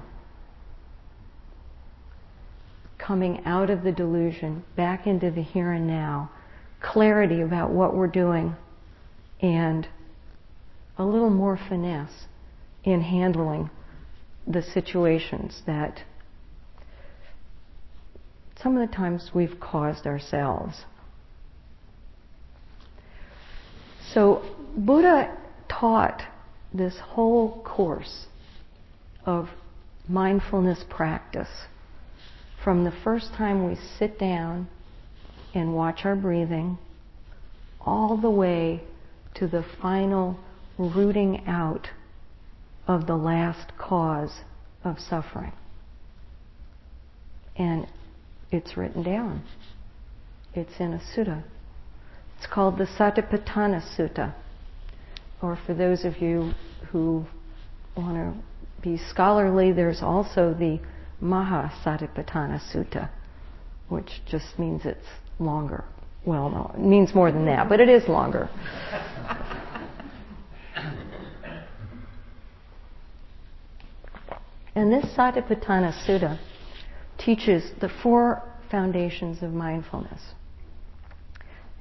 coming 3.07 3.41
out 3.45 3.69
of 3.69 3.83
the 3.83 3.91
delusion 3.91 4.61
back 4.75 5.07
into 5.07 5.31
the 5.31 5.41
here 5.41 5.71
and 5.71 5.87
now, 5.87 6.29
clarity 6.81 7.39
about 7.39 7.71
what 7.71 7.95
we're 7.95 8.05
doing, 8.05 8.53
and 9.41 9.87
a 10.97 11.05
little 11.05 11.29
more 11.29 11.57
finesse 11.69 12.25
in 12.83 12.99
handling 12.99 13.69
the 14.45 14.61
situations 14.61 15.61
that 15.65 16.01
some 18.61 18.75
of 18.75 18.89
the 18.89 18.93
times 18.93 19.31
we've 19.33 19.57
caused 19.59 20.05
ourselves. 20.05 20.83
So, 24.13 24.43
Buddha 24.75 25.37
taught 25.69 26.23
this 26.73 26.95
whole 26.97 27.61
course 27.63 28.25
of 29.25 29.47
mindfulness 30.09 30.83
practice 30.89 31.47
from 32.63 32.83
the 32.83 32.93
first 33.03 33.33
time 33.33 33.65
we 33.65 33.77
sit 33.97 34.19
down 34.19 34.67
and 35.53 35.73
watch 35.73 36.01
our 36.03 36.15
breathing 36.15 36.77
all 37.79 38.17
the 38.17 38.29
way 38.29 38.81
to 39.35 39.47
the 39.47 39.65
final 39.81 40.37
rooting 40.77 41.45
out 41.47 41.87
of 42.87 43.07
the 43.07 43.15
last 43.15 43.71
cause 43.77 44.41
of 44.83 44.99
suffering. 44.99 45.53
And 47.55 47.87
it's 48.51 48.77
written 48.77 49.03
down. 49.03 49.43
It's 50.53 50.79
in 50.79 50.93
a 50.93 51.01
sutta. 51.15 51.43
It's 52.37 52.47
called 52.47 52.77
the 52.77 52.85
Satipatthana 52.85 53.81
Sutta. 53.97 54.33
Or 55.41 55.57
for 55.65 55.73
those 55.73 56.05
of 56.05 56.17
you 56.17 56.53
who 56.91 57.25
want 57.95 58.15
to 58.15 58.33
be 58.81 58.97
scholarly, 59.09 59.71
there's 59.71 60.01
also 60.01 60.53
the 60.53 60.79
Maha 61.19 61.71
Satipatthana 61.83 62.59
Sutta. 62.73 63.09
which 63.89 64.21
just 64.29 64.59
means 64.59 64.81
it's 64.85 65.07
longer. 65.39 65.83
Well, 66.25 66.49
no, 66.49 66.71
it 66.73 66.81
means 66.81 67.15
more 67.15 67.31
than 67.31 67.45
that, 67.45 67.69
but 67.69 67.79
it 67.79 67.87
is 67.87 68.07
longer. 68.09 68.49
and 74.75 74.91
this 74.91 75.05
Satipatthana 75.15 75.93
Sutta 76.05 76.37
teaches 77.17 77.71
the 77.79 77.89
four 78.03 78.43
foundations 78.69 79.41
of 79.41 79.53
mindfulness. 79.53 80.21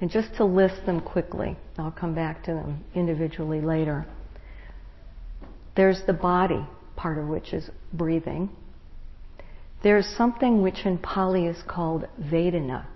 And 0.01 0.11
just 0.11 0.35
to 0.37 0.45
list 0.45 0.87
them 0.87 1.01
quickly, 1.01 1.57
I'll 1.79 1.91
come 1.91 2.15
back 2.15 2.45
to 2.45 2.53
them 2.53 2.85
individually 2.95 3.61
later. 3.61 4.07
There's 5.75 6.03
the 6.07 6.13
body, 6.13 6.65
part 6.97 7.19
of 7.19 7.27
which 7.27 7.53
is 7.53 7.69
breathing. 7.93 8.51
There's 9.83 10.07
something 10.07 10.63
which 10.63 10.85
in 10.85 10.99
Pali 10.99 11.47
is 11.47 11.63
called 11.67 12.07
Vedana. 12.21 12.87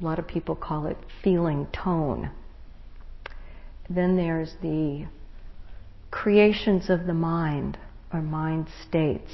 A 0.00 0.04
lot 0.04 0.18
of 0.18 0.26
people 0.26 0.56
call 0.56 0.86
it 0.86 0.96
feeling 1.22 1.66
tone. 1.72 2.30
Then 3.90 4.16
there's 4.16 4.54
the 4.62 5.06
creations 6.10 6.88
of 6.88 7.06
the 7.06 7.14
mind, 7.14 7.78
or 8.12 8.22
mind 8.22 8.68
states. 8.88 9.32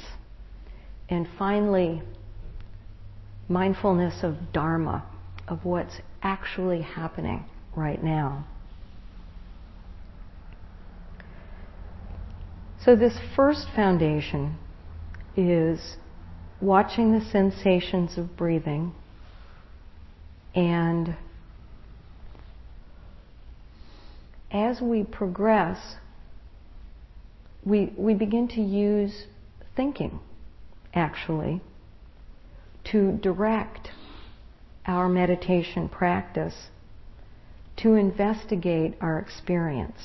And 1.07 1.27
finally, 1.37 2.01
mindfulness 3.47 4.23
of 4.23 4.51
Dharma, 4.53 5.05
of 5.47 5.65
what's 5.65 6.01
actually 6.21 6.81
happening 6.81 7.45
right 7.75 8.03
now. 8.03 8.45
So, 12.83 12.95
this 12.95 13.17
first 13.35 13.67
foundation 13.75 14.57
is 15.35 15.97
watching 16.61 17.11
the 17.17 17.25
sensations 17.31 18.17
of 18.17 18.35
breathing 18.35 18.93
and 20.55 21.15
as 24.51 24.81
we 24.81 25.03
progress, 25.03 25.95
we, 27.63 27.93
we 27.95 28.13
begin 28.13 28.47
to 28.49 28.61
use 28.61 29.25
thinking, 29.75 30.19
actually, 30.93 31.61
to 32.91 33.13
direct 33.21 33.89
our 34.85 35.07
meditation 35.07 35.87
practice 35.87 36.55
to 37.77 37.93
investigate 37.93 38.95
our 38.99 39.19
experience. 39.19 39.99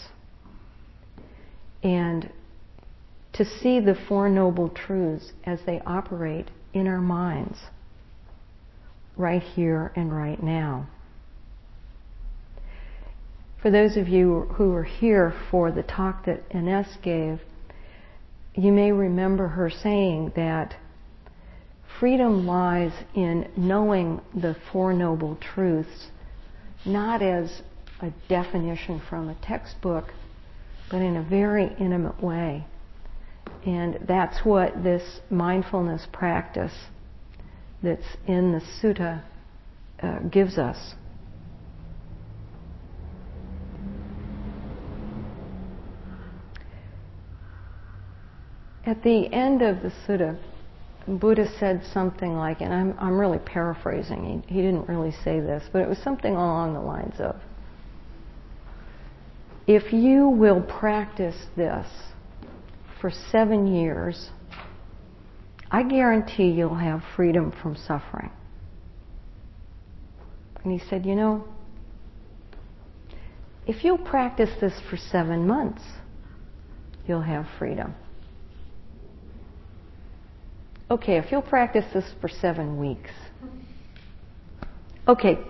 And 1.83 2.31
to 3.35 3.45
see 3.45 3.81
the 3.81 3.97
Four 4.09 4.29
Noble 4.29 4.69
Truths 4.69 5.33
as 5.45 5.59
they 5.67 5.81
operate 5.87 6.51
in 6.73 6.87
our 6.87 7.01
minds, 7.01 7.59
right 9.17 9.43
here 9.43 9.93
and 9.97 10.15
right 10.15 10.43
now. 10.43 10.87
For 13.61 13.71
those 13.71 13.97
of 13.97 14.09
you 14.09 14.43
who 14.55 14.71
were 14.71 14.85
here 14.85 15.35
for 15.51 15.73
the 15.73 15.83
talk 15.83 16.27
that 16.27 16.43
Ines 16.51 16.99
gave, 17.03 17.41
you 18.55 18.71
may 18.71 18.93
remember 18.93 19.49
her 19.49 19.71
saying 19.71 20.33
that 20.37 20.77
freedom 21.99 22.47
lies 22.47 22.93
in 23.15 23.49
knowing 23.57 24.21
the 24.35 24.55
Four 24.71 24.93
Noble 24.93 25.37
Truths, 25.37 26.09
not 26.85 27.23
as 27.23 27.63
a 28.01 28.13
definition 28.29 29.01
from 29.09 29.29
a 29.29 29.35
textbook, 29.37 30.13
but 30.91 31.01
in 31.03 31.17
a 31.17 31.23
very 31.23 31.75
intimate 31.81 32.23
way. 32.23 32.67
And 33.67 33.99
that's 34.07 34.45
what 34.45 34.83
this 34.83 35.21
mindfulness 35.31 36.07
practice 36.13 36.75
that's 37.83 38.17
in 38.27 38.53
the 38.53 38.61
sutta 38.61 39.23
uh, 40.03 40.19
gives 40.31 40.59
us. 40.59 40.95
At 48.87 49.03
the 49.03 49.33
end 49.33 49.63
of 49.63 49.83
the 49.83 49.91
sutta, 50.07 50.39
Buddha 51.09 51.47
said 51.59 51.83
something 51.93 52.35
like, 52.35 52.61
and 52.61 52.73
I'm, 52.73 52.95
I'm 52.99 53.19
really 53.19 53.39
paraphrasing, 53.39 54.43
he, 54.47 54.55
he 54.55 54.61
didn't 54.61 54.89
really 54.89 55.13
say 55.25 55.41
this, 55.41 55.65
but 55.73 55.81
it 55.81 55.89
was 55.89 55.99
something 55.99 56.35
along 56.35 56.75
the 56.75 56.81
lines 56.81 57.15
of 57.19 57.37
if 59.67 59.93
you 59.93 60.29
will 60.29 60.61
practice 60.61 61.37
this 61.57 61.87
for 63.05 63.13
seven 63.31 63.67
years, 63.67 64.31
I 65.71 65.83
guarantee 65.83 66.49
you'll 66.49 66.75
have 66.75 67.03
freedom 67.15 67.53
from 67.61 67.77
suffering. 67.77 68.31
And 70.63 70.73
he 70.73 70.89
said, 70.89 71.05
You 71.05 71.15
know, 71.15 71.45
if 73.67 73.85
you'll 73.85 73.99
practice 73.99 74.49
this 74.59 74.73
for 74.89 74.97
seven 74.97 75.47
months, 75.47 75.83
you'll 77.07 77.21
have 77.21 77.47
freedom. 77.59 77.95
Okay, 80.91 81.19
if 81.19 81.31
you'll 81.31 81.43
practice 81.43 81.85
this 81.93 82.11
for 82.23 82.31
seven 82.31 82.79
weeks. 82.79 83.11
Okay, 85.07 85.41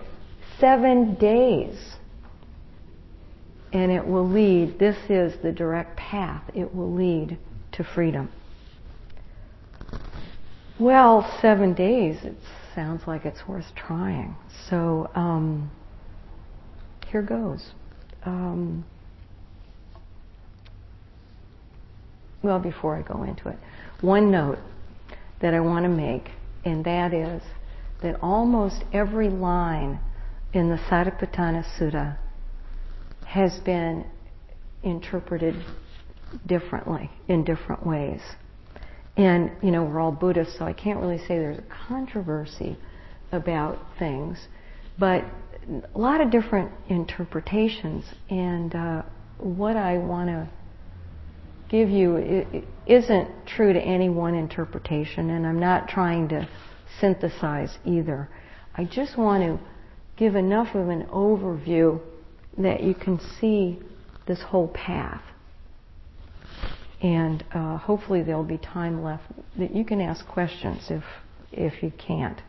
seven 0.59 1.15
days. 1.15 1.77
And 3.75 3.91
it 3.91 4.07
will 4.07 4.25
lead, 4.25 4.79
this 4.79 4.95
is 5.09 5.33
the 5.43 5.51
direct 5.51 5.97
path, 5.97 6.41
it 6.53 6.73
will 6.73 6.93
lead 6.93 7.37
to 7.73 7.83
freedom. 7.83 8.31
Well, 10.79 11.29
seven 11.41 11.73
days, 11.73 12.23
it 12.23 12.37
sounds 12.73 13.01
like 13.05 13.25
it's 13.25 13.45
worth 13.45 13.65
trying. 13.75 14.37
So 14.69 15.11
um, 15.13 15.69
here 17.11 17.21
goes. 17.21 17.71
Um, 18.23 18.85
well, 22.41 22.59
before 22.59 22.95
I 22.95 23.01
go 23.01 23.23
into 23.23 23.49
it, 23.49 23.57
one 23.99 24.31
note 24.31 24.59
that 25.41 25.53
I 25.53 25.59
want 25.59 25.83
to 25.83 25.89
make, 25.89 26.29
and 26.63 26.85
that 26.85 27.13
is 27.13 27.43
that 28.01 28.17
almost 28.21 28.85
every 28.93 29.27
line 29.27 29.99
in 30.53 30.69
the 30.69 30.77
Satipatthana 30.77 31.65
Sutta 31.77 32.19
has 33.25 33.59
been 33.59 34.05
interpreted 34.83 35.55
differently 36.45 37.09
in 37.27 37.43
different 37.43 37.85
ways. 37.85 38.21
And, 39.17 39.51
you 39.63 39.71
know, 39.71 39.83
we're 39.83 39.99
all 39.99 40.11
Buddhists, 40.11 40.57
so 40.57 40.65
I 40.65 40.73
can't 40.73 40.99
really 40.99 41.19
say 41.19 41.37
there's 41.39 41.57
a 41.57 41.87
controversy 41.87 42.77
about 43.31 43.79
things, 43.97 44.37
but 44.99 45.23
a 45.93 45.97
lot 45.97 46.21
of 46.21 46.31
different 46.31 46.71
interpretations. 46.89 48.05
And 48.29 48.75
uh, 48.75 49.03
what 49.37 49.77
I 49.77 49.97
want 49.97 50.29
to 50.29 50.49
give 51.69 51.89
you 51.89 52.63
isn't 52.85 53.47
true 53.47 53.73
to 53.73 53.79
any 53.79 54.09
one 54.09 54.35
interpretation, 54.35 55.31
and 55.31 55.47
I'm 55.47 55.59
not 55.59 55.87
trying 55.87 56.27
to 56.29 56.47
synthesize 56.99 57.77
either. 57.85 58.29
I 58.75 58.83
just 58.83 59.17
want 59.17 59.43
to 59.43 59.65
give 60.17 60.35
enough 60.35 60.75
of 60.75 60.89
an 60.89 61.05
overview 61.05 62.01
that 62.57 62.83
you 62.83 62.93
can 62.93 63.19
see 63.39 63.79
this 64.27 64.41
whole 64.41 64.67
path. 64.69 65.21
And 67.01 67.43
uh, 67.53 67.77
hopefully 67.77 68.23
there'll 68.23 68.43
be 68.43 68.57
time 68.57 69.03
left 69.03 69.23
that 69.57 69.75
you 69.75 69.85
can 69.85 70.01
ask 70.01 70.25
questions 70.27 70.87
if 70.89 71.03
if 71.51 71.81
you 71.81 71.91
can't, 71.97 72.41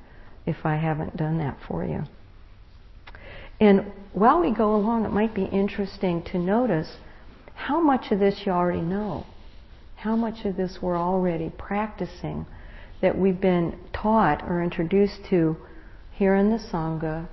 if 0.47 0.57
I 0.65 0.77
haven't 0.77 1.17
done 1.17 1.39
that 1.39 1.59
for 1.67 1.85
you. 1.85 2.03
And 3.61 3.93
while 4.13 4.41
we 4.41 4.53
go 4.53 4.75
along, 4.75 5.05
it 5.05 5.13
might 5.13 5.35
be 5.35 5.45
interesting 5.45 6.23
to 6.25 6.39
notice 6.39 6.97
how 7.55 7.81
much 7.81 8.11
of 8.11 8.19
this 8.19 8.43
you 8.45 8.53
already 8.53 8.83
know, 8.83 9.27
how 9.97 10.17
much 10.17 10.45
of 10.45 10.57
this 10.57 10.79
we're 10.83 10.99
already 10.99 11.51
practicing 11.57 12.47
that 13.01 13.17
we've 13.17 13.41
been 13.41 13.79
taught 13.93 14.43
or 14.43 14.63
introduced 14.63 15.21
to 15.31 15.57
here 16.13 16.35
in 16.35 16.51
the 16.51 16.59
Sangha 16.59 17.29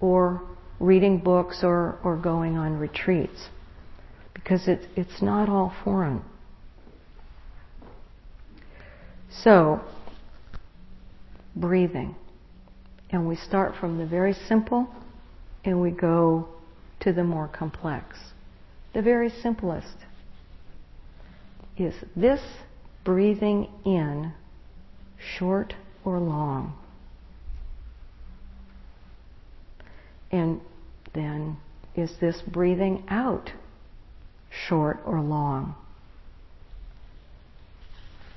or 0.00 0.42
reading 0.78 1.18
books 1.18 1.60
or, 1.62 1.98
or 2.04 2.16
going 2.16 2.56
on 2.56 2.78
retreats. 2.78 3.48
Because 4.34 4.68
it, 4.68 4.86
it's 4.96 5.22
not 5.22 5.48
all 5.48 5.74
foreign. 5.84 6.22
So, 9.42 9.80
breathing. 11.54 12.14
And 13.10 13.28
we 13.28 13.36
start 13.36 13.74
from 13.80 13.98
the 13.98 14.06
very 14.06 14.34
simple 14.48 14.88
and 15.64 15.80
we 15.80 15.90
go 15.90 16.48
to 17.00 17.12
the 17.12 17.24
more 17.24 17.48
complex 17.48 18.16
the 18.96 19.02
very 19.02 19.28
simplest, 19.42 19.94
is 21.76 21.92
this 22.16 22.40
breathing 23.04 23.68
in 23.84 24.32
short 25.38 25.74
or 26.02 26.18
long? 26.18 26.72
And 30.30 30.60
then, 31.14 31.56
is 31.94 32.10
this 32.20 32.42
breathing 32.42 33.04
out 33.08 33.52
short 34.68 35.00
or 35.04 35.20
long? 35.20 35.74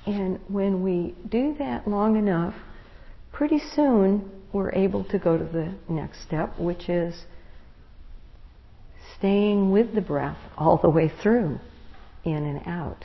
And 0.06 0.40
when 0.48 0.82
we 0.82 1.14
do 1.28 1.54
that 1.58 1.86
long 1.86 2.16
enough, 2.16 2.54
pretty 3.32 3.58
soon 3.58 4.30
we're 4.52 4.72
able 4.72 5.04
to 5.04 5.18
go 5.18 5.36
to 5.36 5.44
the 5.44 5.74
next 5.88 6.22
step, 6.22 6.58
which 6.58 6.88
is 6.88 7.24
staying 9.18 9.70
with 9.70 9.94
the 9.94 10.00
breath 10.00 10.38
all 10.56 10.78
the 10.78 10.88
way 10.88 11.12
through, 11.22 11.58
in 12.24 12.44
and 12.44 12.66
out. 12.66 13.04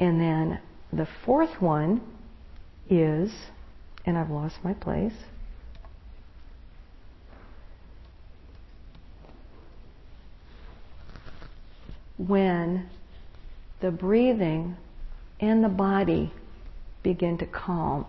And 0.00 0.20
then 0.20 0.60
the 0.92 1.06
fourth 1.24 1.60
one 1.60 2.00
is, 2.88 3.32
and 4.06 4.18
I've 4.18 4.30
lost 4.30 4.56
my 4.64 4.74
place. 4.74 5.14
When 12.16 12.88
the 13.80 13.90
breathing 13.90 14.76
and 15.40 15.62
the 15.62 15.68
body 15.68 16.32
begin 17.02 17.38
to 17.38 17.46
calm. 17.46 18.06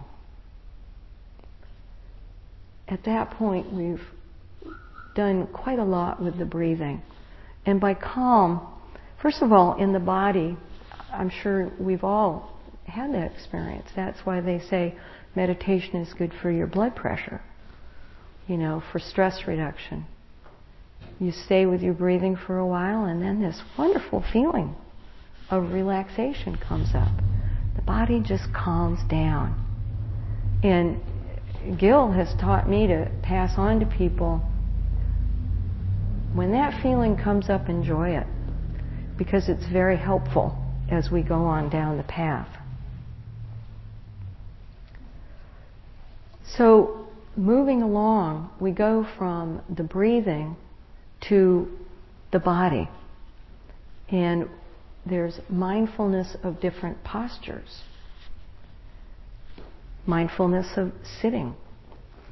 At 2.87 3.03
that 3.05 3.31
point, 3.31 3.73
we've 3.73 4.01
done 5.15 5.47
quite 5.47 5.79
a 5.79 5.83
lot 5.83 6.21
with 6.21 6.37
the 6.37 6.45
breathing. 6.45 7.01
And 7.65 7.81
by 7.81 7.95
calm, 7.95 8.67
first 9.21 9.41
of 9.41 9.51
all, 9.51 9.81
in 9.81 9.91
the 9.91 9.99
body, 9.99 10.55
I'm 11.11 11.31
sure 11.41 11.71
we've 11.79 12.03
all 12.03 12.59
had 12.85 13.13
that 13.13 13.31
experience. 13.31 13.87
That's 13.95 14.19
why 14.23 14.41
they 14.41 14.59
say 14.69 14.95
meditation 15.35 15.95
is 15.97 16.13
good 16.13 16.31
for 16.41 16.51
your 16.51 16.67
blood 16.67 16.95
pressure, 16.95 17.41
you 18.47 18.57
know, 18.57 18.83
for 18.91 18.99
stress 18.99 19.41
reduction. 19.47 20.05
You 21.19 21.31
stay 21.31 21.65
with 21.65 21.81
your 21.81 21.93
breathing 21.93 22.35
for 22.35 22.57
a 22.57 22.65
while, 22.65 23.05
and 23.05 23.21
then 23.21 23.41
this 23.41 23.61
wonderful 23.77 24.23
feeling 24.33 24.75
of 25.49 25.71
relaxation 25.71 26.57
comes 26.57 26.93
up. 26.93 27.11
The 27.75 27.81
body 27.81 28.19
just 28.19 28.53
calms 28.53 28.99
down. 29.09 29.61
And 30.63 30.99
Gil 31.79 32.11
has 32.11 32.33
taught 32.39 32.69
me 32.69 32.87
to 32.87 33.09
pass 33.21 33.57
on 33.57 33.79
to 33.79 33.85
people 33.85 34.41
when 36.35 36.51
that 36.51 36.81
feeling 36.83 37.15
comes 37.15 37.49
up, 37.49 37.69
enjoy 37.69 38.09
it 38.09 38.27
because 39.17 39.47
it's 39.47 39.65
very 39.67 39.95
helpful 39.95 40.53
as 40.91 41.09
we 41.09 41.21
go 41.21 41.45
on 41.45 41.69
down 41.69 41.95
the 41.95 42.03
path. 42.03 42.49
So, 46.57 47.07
moving 47.37 47.81
along, 47.81 48.49
we 48.59 48.71
go 48.71 49.07
from 49.17 49.61
the 49.73 49.83
breathing 49.83 50.57
to 51.29 51.67
the 52.31 52.39
body. 52.39 52.89
And 54.09 54.49
there's 55.05 55.39
mindfulness 55.49 56.35
of 56.43 56.59
different 56.59 57.03
postures. 57.03 57.83
Mindfulness 60.05 60.67
of 60.77 60.91
sitting. 61.21 61.55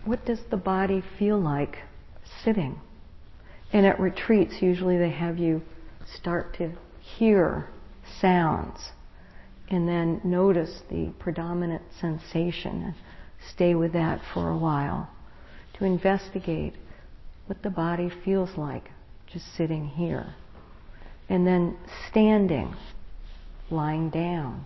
What 0.06 0.26
does 0.26 0.40
the 0.52 0.58
body 0.58 1.04
feel 1.18 1.40
like 1.40 1.78
sitting? 2.44 2.80
And 3.72 3.86
at 3.86 4.00
retreats, 4.00 4.56
usually 4.62 4.98
they 4.98 5.10
have 5.10 5.38
you 5.38 5.62
start 6.06 6.56
to 6.58 6.74
hear 7.00 7.68
sounds 8.20 8.92
and 9.70 9.88
then 9.88 10.22
notice 10.24 10.82
the 10.90 11.12
predominant 11.20 11.82
sensation 12.00 12.84
and 12.84 12.94
stay 13.54 13.74
with 13.74 13.94
that 13.94 14.22
for 14.34 14.50
a 14.50 14.58
while 14.58 15.10
to 15.78 15.86
investigate 15.86 16.74
what 17.48 17.62
the 17.64 17.70
body 17.70 18.10
feels 18.24 18.58
like 18.58 18.90
just 19.32 19.46
sitting 19.56 19.88
here. 19.88 20.36
And 21.30 21.48
then 21.48 21.78
standing, 22.10 22.76
lying 23.72 24.10
down. 24.10 24.66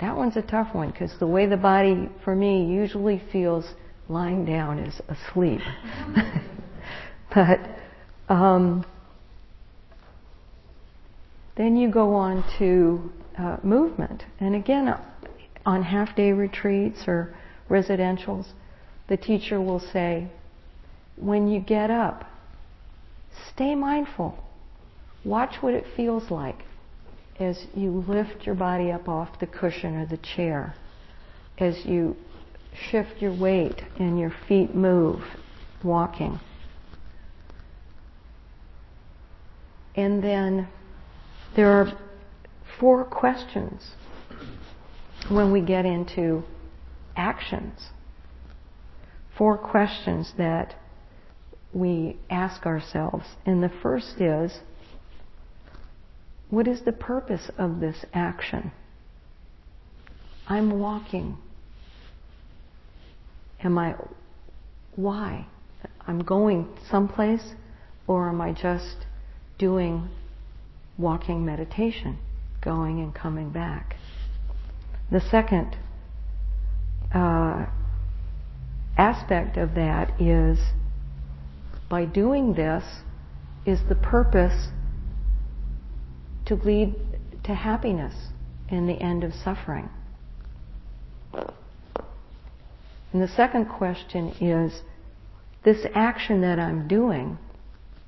That 0.00 0.16
one's 0.16 0.36
a 0.36 0.42
tough 0.42 0.74
one 0.74 0.90
because 0.90 1.12
the 1.18 1.26
way 1.26 1.46
the 1.46 1.56
body, 1.56 2.08
for 2.24 2.34
me, 2.34 2.64
usually 2.66 3.22
feels 3.32 3.64
lying 4.08 4.44
down 4.44 4.78
is 4.78 5.00
asleep. 5.08 5.60
but 7.34 7.60
um, 8.28 8.84
then 11.56 11.76
you 11.76 11.90
go 11.90 12.14
on 12.14 12.44
to 12.58 13.10
uh, 13.38 13.56
movement. 13.62 14.24
And 14.40 14.54
again, 14.54 14.94
on 15.64 15.82
half 15.82 16.16
day 16.16 16.32
retreats 16.32 17.04
or 17.06 17.34
residentials, 17.68 18.46
the 19.08 19.16
teacher 19.16 19.60
will 19.60 19.80
say, 19.92 20.28
when 21.20 21.48
you 21.48 21.60
get 21.60 21.90
up, 21.90 22.24
stay 23.52 23.74
mindful. 23.74 24.38
Watch 25.24 25.56
what 25.60 25.74
it 25.74 25.84
feels 25.96 26.30
like 26.30 26.64
as 27.38 27.66
you 27.74 28.04
lift 28.06 28.44
your 28.44 28.54
body 28.54 28.90
up 28.90 29.08
off 29.08 29.38
the 29.38 29.46
cushion 29.46 29.96
or 29.96 30.06
the 30.06 30.18
chair, 30.18 30.74
as 31.58 31.84
you 31.84 32.16
shift 32.90 33.20
your 33.20 33.34
weight 33.34 33.82
and 33.98 34.18
your 34.18 34.32
feet 34.48 34.74
move, 34.74 35.22
walking. 35.82 36.38
And 39.94 40.22
then 40.22 40.68
there 41.56 41.70
are 41.70 41.98
four 42.78 43.04
questions 43.04 43.92
when 45.28 45.52
we 45.52 45.60
get 45.60 45.84
into 45.84 46.42
actions. 47.16 47.88
Four 49.36 49.58
questions 49.58 50.32
that 50.38 50.74
we 51.72 52.16
ask 52.28 52.66
ourselves. 52.66 53.24
And 53.46 53.62
the 53.62 53.70
first 53.82 54.20
is 54.20 54.60
what 56.50 56.66
is 56.66 56.82
the 56.82 56.92
purpose 56.92 57.50
of 57.58 57.80
this 57.80 58.04
action? 58.12 58.72
I'm 60.48 60.80
walking. 60.80 61.38
Am 63.62 63.78
I, 63.78 63.94
why? 64.96 65.46
I'm 66.06 66.24
going 66.24 66.68
someplace, 66.90 67.52
or 68.08 68.28
am 68.28 68.40
I 68.40 68.52
just 68.52 69.06
doing 69.58 70.08
walking 70.98 71.44
meditation, 71.44 72.18
going 72.60 72.98
and 72.98 73.14
coming 73.14 73.50
back? 73.50 73.94
The 75.12 75.20
second 75.20 75.76
uh, 77.14 77.66
aspect 78.96 79.56
of 79.56 79.74
that 79.74 80.20
is 80.20 80.58
by 81.90 82.06
doing 82.06 82.54
this, 82.54 82.84
is 83.66 83.80
the 83.88 83.96
purpose 83.96 84.68
to 86.46 86.54
lead 86.54 86.94
to 87.44 87.54
happiness 87.54 88.14
and 88.70 88.88
the 88.88 88.94
end 88.94 89.24
of 89.24 89.34
suffering. 89.34 89.90
And 93.12 93.20
the 93.20 93.28
second 93.28 93.66
question 93.66 94.28
is 94.40 94.82
this 95.64 95.84
action 95.94 96.40
that 96.40 96.58
I'm 96.58 96.88
doing, 96.88 97.38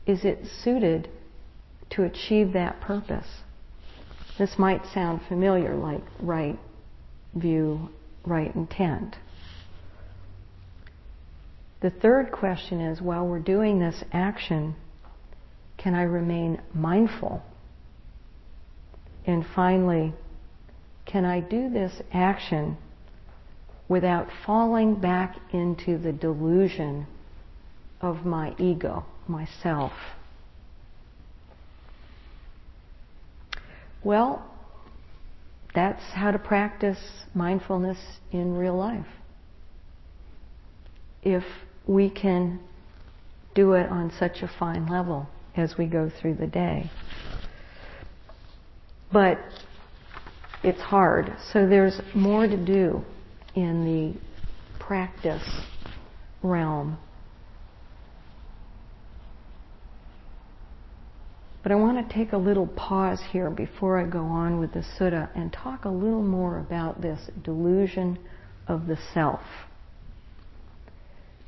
is 0.07 0.25
it 0.25 0.47
suited 0.62 1.11
to 1.90 2.05
achieve 2.05 2.53
that 2.53 2.81
purpose? 2.81 3.27
This 4.38 4.59
might 4.59 4.87
sound 4.95 5.21
familiar, 5.29 5.75
like 5.75 6.03
right 6.21 6.59
view, 7.35 7.90
right 8.25 8.55
intent. 8.55 9.16
The 11.83 11.90
third 11.90 12.31
question 12.31 12.81
is 12.81 13.03
while 13.03 13.27
we're 13.27 13.40
doing 13.40 13.81
this 13.81 14.05
action, 14.12 14.77
can 15.79 15.97
I 15.97 16.03
remain 16.03 16.62
mindful? 16.73 17.42
And 19.27 19.45
finally, 19.57 20.14
can 21.07 21.25
I 21.25 21.40
do 21.40 21.68
this 21.71 22.01
action 22.12 22.77
without 23.88 24.29
falling 24.47 25.01
back 25.01 25.37
into 25.53 25.99
the 25.99 26.12
delusion 26.12 27.09
of 28.01 28.25
my 28.25 28.55
ego, 28.61 29.05
myself? 29.27 29.92
Well, 34.05 34.49
that's 35.75 36.03
how 36.12 36.31
to 36.31 36.38
practice 36.38 36.99
mindfulness 37.35 37.99
in 38.31 38.57
real 38.57 38.77
life. 38.77 39.07
If 41.25 41.45
we 41.87 42.11
can 42.11 42.61
do 43.55 43.73
it 43.73 43.88
on 43.90 44.12
such 44.18 44.42
a 44.42 44.51
fine 44.59 44.87
level 44.87 45.29
as 45.57 45.77
we 45.77 45.87
go 45.87 46.11
through 46.21 46.35
the 46.35 46.47
day. 46.47 46.90
But 49.12 49.38
it's 50.62 50.81
hard. 50.81 51.37
So 51.53 51.68
there's 51.68 52.01
more 52.14 52.47
to 52.47 52.57
do 52.57 53.03
in 53.55 53.85
the 53.85 54.18
practice 54.79 55.47
realm. 56.42 56.99
But 61.62 61.71
I 61.71 61.75
want 61.77 62.09
to 62.09 62.14
take 62.14 62.33
a 62.33 62.37
little 62.37 62.66
pause 62.66 63.21
here 63.31 63.51
before 63.51 63.99
I 63.99 64.05
go 64.05 64.25
on 64.25 64.59
with 64.59 64.73
the 64.73 64.85
sutta 64.99 65.29
and 65.37 65.53
talk 65.53 65.85
a 65.85 65.90
little 65.90 66.23
more 66.23 66.59
about 66.59 67.01
this 67.03 67.31
delusion 67.45 68.18
of 68.66 68.87
the 68.87 68.99
self 69.14 69.40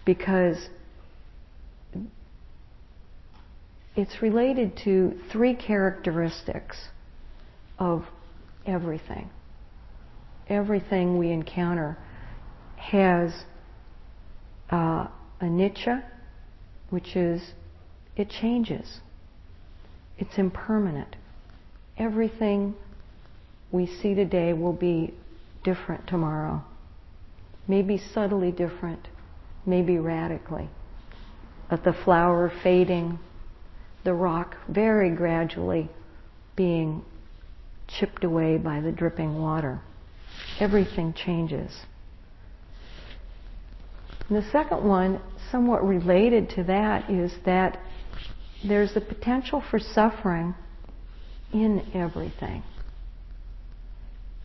because 0.05 0.69
it's 3.97 4.23
related 4.23 4.77
to 4.85 5.19
three 5.31 5.55
characteristics 5.55 6.77
of 7.79 8.05
everything. 8.67 9.31
Everything 10.49 11.19
we 11.19 11.31
encounter 11.31 11.97
has 12.77 13.33
uh, 14.71 15.07
anicca, 15.41 16.03
which 16.91 17.17
is 17.17 17.53
it 18.17 18.29
changes. 18.29 19.01
It's 20.19 20.39
impermanent. 20.39 21.17
Everything 21.99 22.75
we 23.73 23.87
see 23.87 24.15
today 24.15 24.53
will 24.53 24.73
be 24.73 25.15
different 25.65 26.07
tomorrow. 26.07 26.63
Maybe 27.67 27.99
subtly 28.13 28.53
different, 28.53 29.09
maybe 29.67 29.99
radically. 29.99 30.69
But 31.71 31.85
the 31.85 31.95
flower 32.05 32.53
fading, 32.63 33.19
the 34.05 34.15
rock 34.15 34.57
very 34.69 35.11
gradually 35.11 35.89
being 36.57 37.05
chipped 37.89 38.25
away 38.25 38.57
by 38.59 38.81
the 38.81 38.93
dripping 38.93 39.41
water. 39.41 39.81
Everything 40.61 41.15
changes. 41.15 41.73
And 44.29 44.43
the 44.43 44.51
second 44.51 44.87
one, 44.87 45.21
somewhat 45.51 45.87
related 45.87 46.51
to 46.51 46.65
that, 46.65 47.11
is 47.11 47.33
that 47.45 47.79
there's 48.67 48.95
the 48.95 49.01
potential 49.01 49.63
for 49.71 49.79
suffering 49.79 50.55
in 51.53 51.87
everything. 51.95 52.63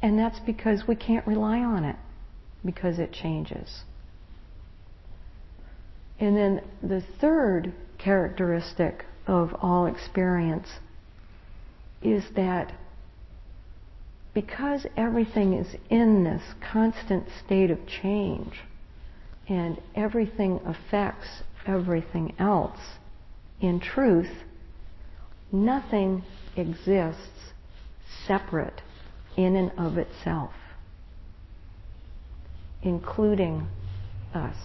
And 0.01 0.17
that's 0.17 0.39
because 0.41 0.83
we 0.87 0.95
can't 0.95 1.25
rely 1.25 1.59
on 1.59 1.83
it, 1.83 1.95
because 2.65 2.99
it 2.99 3.11
changes. 3.11 3.83
And 6.19 6.35
then 6.35 6.61
the 6.83 7.01
third 7.21 7.73
characteristic 7.97 9.05
of 9.27 9.53
all 9.61 9.85
experience 9.85 10.67
is 12.01 12.23
that 12.35 12.73
because 14.33 14.85
everything 14.95 15.53
is 15.53 15.75
in 15.89 16.23
this 16.23 16.43
constant 16.71 17.27
state 17.45 17.71
of 17.71 17.79
change 17.87 18.59
and 19.47 19.81
everything 19.95 20.59
affects 20.65 21.43
everything 21.65 22.33
else, 22.37 22.79
in 23.61 23.79
truth, 23.79 24.31
nothing 25.51 26.23
exists 26.55 27.53
separate 28.27 28.81
in 29.35 29.55
and 29.55 29.71
of 29.77 29.97
itself, 29.97 30.51
including 32.83 33.67
us. 34.33 34.55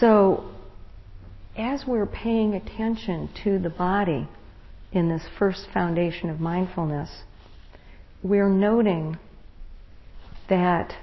So, 0.00 0.44
as 1.58 1.84
we're 1.86 2.06
paying 2.06 2.54
attention 2.54 3.28
to 3.44 3.58
the 3.58 3.68
body 3.68 4.26
in 4.92 5.10
this 5.10 5.22
first 5.38 5.66
foundation 5.74 6.30
of 6.30 6.40
mindfulness, 6.40 7.10
we're 8.22 8.48
noting 8.48 9.18
that 10.48 10.94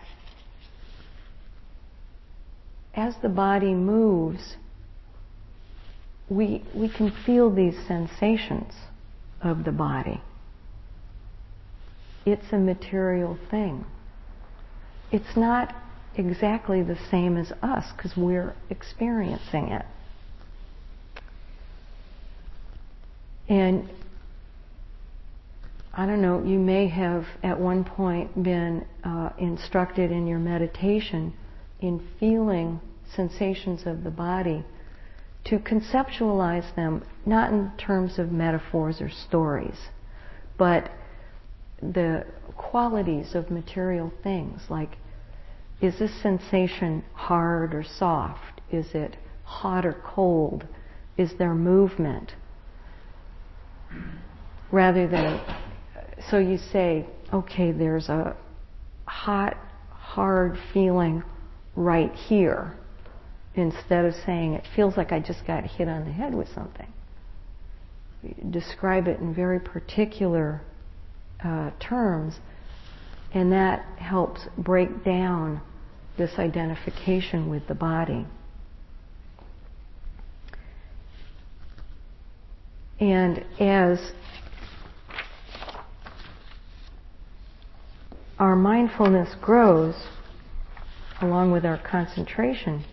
as 2.95 3.13
the 3.21 3.29
body 3.29 3.75
moves, 3.75 4.55
we, 6.27 6.63
we 6.75 6.89
can 6.89 7.13
feel 7.23 7.53
these 7.53 7.75
sensations 7.87 8.73
of 9.43 9.63
the 9.63 9.71
body. 9.71 10.21
It's 12.25 12.51
a 12.51 12.57
material 12.57 13.37
thing. 13.51 13.85
It's 15.11 15.37
not 15.37 15.75
exactly 16.17 16.83
the 16.83 16.97
same 17.09 17.37
as 17.37 17.51
us 17.61 17.85
because 17.95 18.15
we're 18.17 18.55
experiencing 18.69 19.69
it. 19.69 19.85
And 23.49 23.89
I 25.93 26.05
don't 26.05 26.21
know, 26.21 26.43
you 26.43 26.59
may 26.59 26.87
have 26.89 27.25
at 27.41 27.59
one 27.59 27.83
point 27.83 28.43
been 28.43 28.85
uh, 29.03 29.29
instructed 29.39 30.11
in 30.11 30.27
your 30.27 30.39
meditation 30.39 31.33
in 31.79 32.07
feeling 32.19 32.79
sensations 33.15 33.83
of 33.85 34.03
the 34.03 34.11
body 34.11 34.63
to 35.45 35.59
conceptualize 35.59 36.75
them 36.75 37.03
not 37.25 37.51
in 37.51 37.71
terms 37.77 38.19
of 38.19 38.31
metaphors 38.31 39.01
or 39.01 39.09
stories, 39.09 39.77
but 40.57 40.91
the 41.81 42.25
qualities 42.57 43.33
of 43.33 43.49
material 43.49 44.11
things 44.23 44.61
like 44.69 44.97
is 45.81 45.99
this 45.99 46.11
sensation 46.21 47.03
hard 47.13 47.75
or 47.75 47.83
soft? 47.83 48.61
Is 48.71 48.87
it 48.93 49.15
hot 49.43 49.85
or 49.85 49.93
cold? 50.03 50.65
Is 51.17 51.33
there 51.37 51.53
movement? 51.53 52.33
Rather 54.71 55.07
than, 55.07 55.39
so 56.29 56.39
you 56.39 56.57
say, 56.57 57.05
okay, 57.33 57.71
there's 57.71 58.09
a 58.09 58.35
hot, 59.05 59.55
hard 59.89 60.57
feeling 60.73 61.23
right 61.75 62.13
here, 62.13 62.73
instead 63.55 64.03
of 64.03 64.13
saying 64.25 64.53
it 64.53 64.65
feels 64.75 64.97
like 64.97 65.11
I 65.11 65.19
just 65.19 65.45
got 65.45 65.63
hit 65.63 65.87
on 65.87 66.05
the 66.05 66.11
head 66.11 66.33
with 66.33 66.47
something. 66.53 66.91
describe 68.49 69.07
it 69.07 69.19
in 69.19 69.33
very 69.33 69.59
particular 69.59 70.61
uh, 71.43 71.71
terms, 71.79 72.39
and 73.33 73.51
that 73.51 73.85
helps 73.99 74.41
break 74.57 75.03
down 75.05 75.61
this 76.17 76.31
identification 76.37 77.49
with 77.49 77.67
the 77.67 77.75
body. 77.75 78.25
And 82.99 83.45
as 83.59 84.11
our 88.39 88.55
mindfulness 88.55 89.35
grows, 89.41 89.95
along 91.21 91.51
with 91.51 91.65
our 91.65 91.77
concentration, 91.77 92.83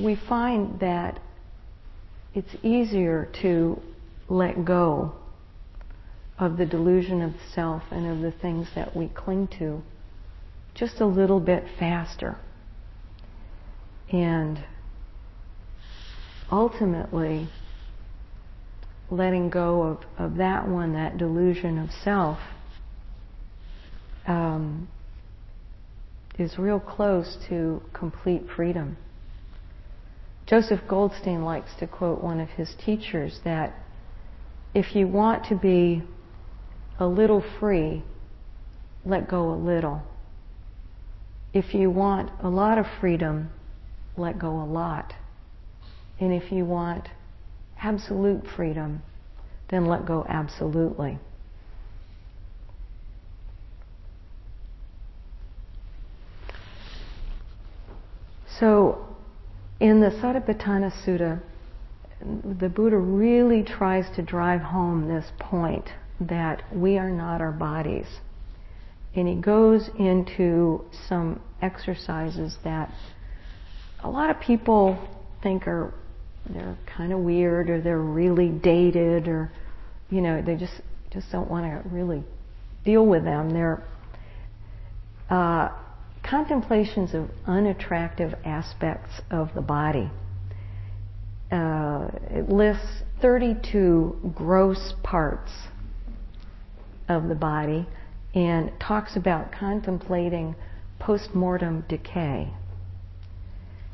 we 0.00 0.16
find 0.28 0.80
that 0.80 1.20
it's 2.34 2.54
easier 2.62 3.28
to 3.42 3.80
let 4.28 4.64
go 4.64 5.14
of 6.38 6.56
the 6.56 6.66
delusion 6.66 7.20
of 7.20 7.34
self 7.54 7.82
and 7.90 8.06
of 8.06 8.20
the 8.20 8.38
things 8.38 8.68
that 8.74 8.94
we 8.94 9.08
cling 9.08 9.48
to 9.58 9.82
just 10.78 11.00
a 11.00 11.06
little 11.06 11.40
bit 11.40 11.64
faster. 11.78 12.36
And 14.12 14.64
ultimately, 16.50 17.48
letting 19.10 19.50
go 19.50 19.82
of, 19.82 19.98
of 20.18 20.36
that 20.36 20.68
one, 20.68 20.92
that 20.94 21.18
delusion 21.18 21.78
of 21.78 21.90
self, 22.04 22.38
um, 24.26 24.88
is 26.38 26.56
real 26.58 26.78
close 26.78 27.36
to 27.48 27.82
complete 27.92 28.42
freedom. 28.54 28.96
Joseph 30.46 30.80
Goldstein 30.88 31.44
likes 31.44 31.70
to 31.80 31.86
quote 31.86 32.22
one 32.22 32.40
of 32.40 32.48
his 32.50 32.74
teachers 32.84 33.40
that 33.44 33.74
if 34.74 34.94
you 34.94 35.08
want 35.08 35.46
to 35.46 35.56
be 35.56 36.02
a 36.98 37.06
little 37.06 37.42
free, 37.58 38.02
let 39.04 39.28
go 39.28 39.52
a 39.52 39.56
little. 39.56 40.02
If 41.52 41.74
you 41.74 41.90
want 41.90 42.30
a 42.42 42.48
lot 42.48 42.78
of 42.78 42.86
freedom, 43.00 43.50
let 44.16 44.38
go 44.38 44.50
a 44.50 44.64
lot. 44.64 45.14
And 46.20 46.32
if 46.32 46.52
you 46.52 46.64
want 46.64 47.08
absolute 47.80 48.44
freedom, 48.56 49.02
then 49.70 49.86
let 49.86 50.06
go 50.06 50.26
absolutely. 50.28 51.18
So, 58.58 59.06
in 59.78 60.00
the 60.00 60.10
Satipatthana 60.10 60.92
Sutta, 61.04 61.40
the 62.58 62.68
Buddha 62.68 62.96
really 62.96 63.62
tries 63.62 64.04
to 64.16 64.22
drive 64.22 64.60
home 64.60 65.06
this 65.06 65.30
point 65.38 65.88
that 66.20 66.62
we 66.74 66.98
are 66.98 67.10
not 67.10 67.40
our 67.40 67.52
bodies. 67.52 68.06
And 69.18 69.26
he 69.26 69.34
goes 69.34 69.90
into 69.98 70.84
some 71.08 71.40
exercises 71.60 72.56
that 72.62 72.88
a 74.04 74.08
lot 74.08 74.30
of 74.30 74.40
people 74.40 74.96
think 75.42 75.66
are 75.66 75.92
they're 76.48 76.78
kind 76.86 77.12
of 77.12 77.18
weird 77.18 77.68
or 77.68 77.80
they're 77.80 77.98
really 77.98 78.48
dated 78.48 79.26
or 79.26 79.50
you 80.08 80.20
know 80.20 80.40
they 80.40 80.54
just 80.54 80.80
just 81.12 81.32
don't 81.32 81.50
want 81.50 81.64
to 81.64 81.88
really 81.88 82.22
deal 82.84 83.04
with 83.04 83.24
them. 83.24 83.50
They're 83.50 83.82
uh, 85.28 85.70
contemplations 86.22 87.12
of 87.12 87.28
unattractive 87.44 88.34
aspects 88.44 89.10
of 89.32 89.48
the 89.52 89.62
body. 89.62 90.12
Uh, 91.50 92.08
it 92.30 92.48
lists 92.48 93.02
32 93.20 94.32
gross 94.36 94.94
parts 95.02 95.50
of 97.08 97.26
the 97.26 97.34
body 97.34 97.84
and 98.34 98.70
talks 98.80 99.16
about 99.16 99.52
contemplating 99.52 100.54
post-mortem 100.98 101.84
decay. 101.88 102.52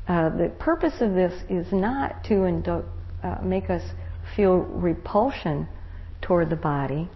Uh, 0.07 0.29
the 0.29 0.51
purpose 0.59 1.01
of 1.01 1.13
this 1.13 1.33
is 1.49 1.71
not 1.71 2.23
to 2.23 2.43
indo- 2.43 2.85
uh, 3.23 3.37
make 3.41 3.69
us 3.69 3.81
feel 4.35 4.57
repulsion 4.57 5.67
toward 6.21 6.49
the 6.49 6.55
body, 6.55 7.09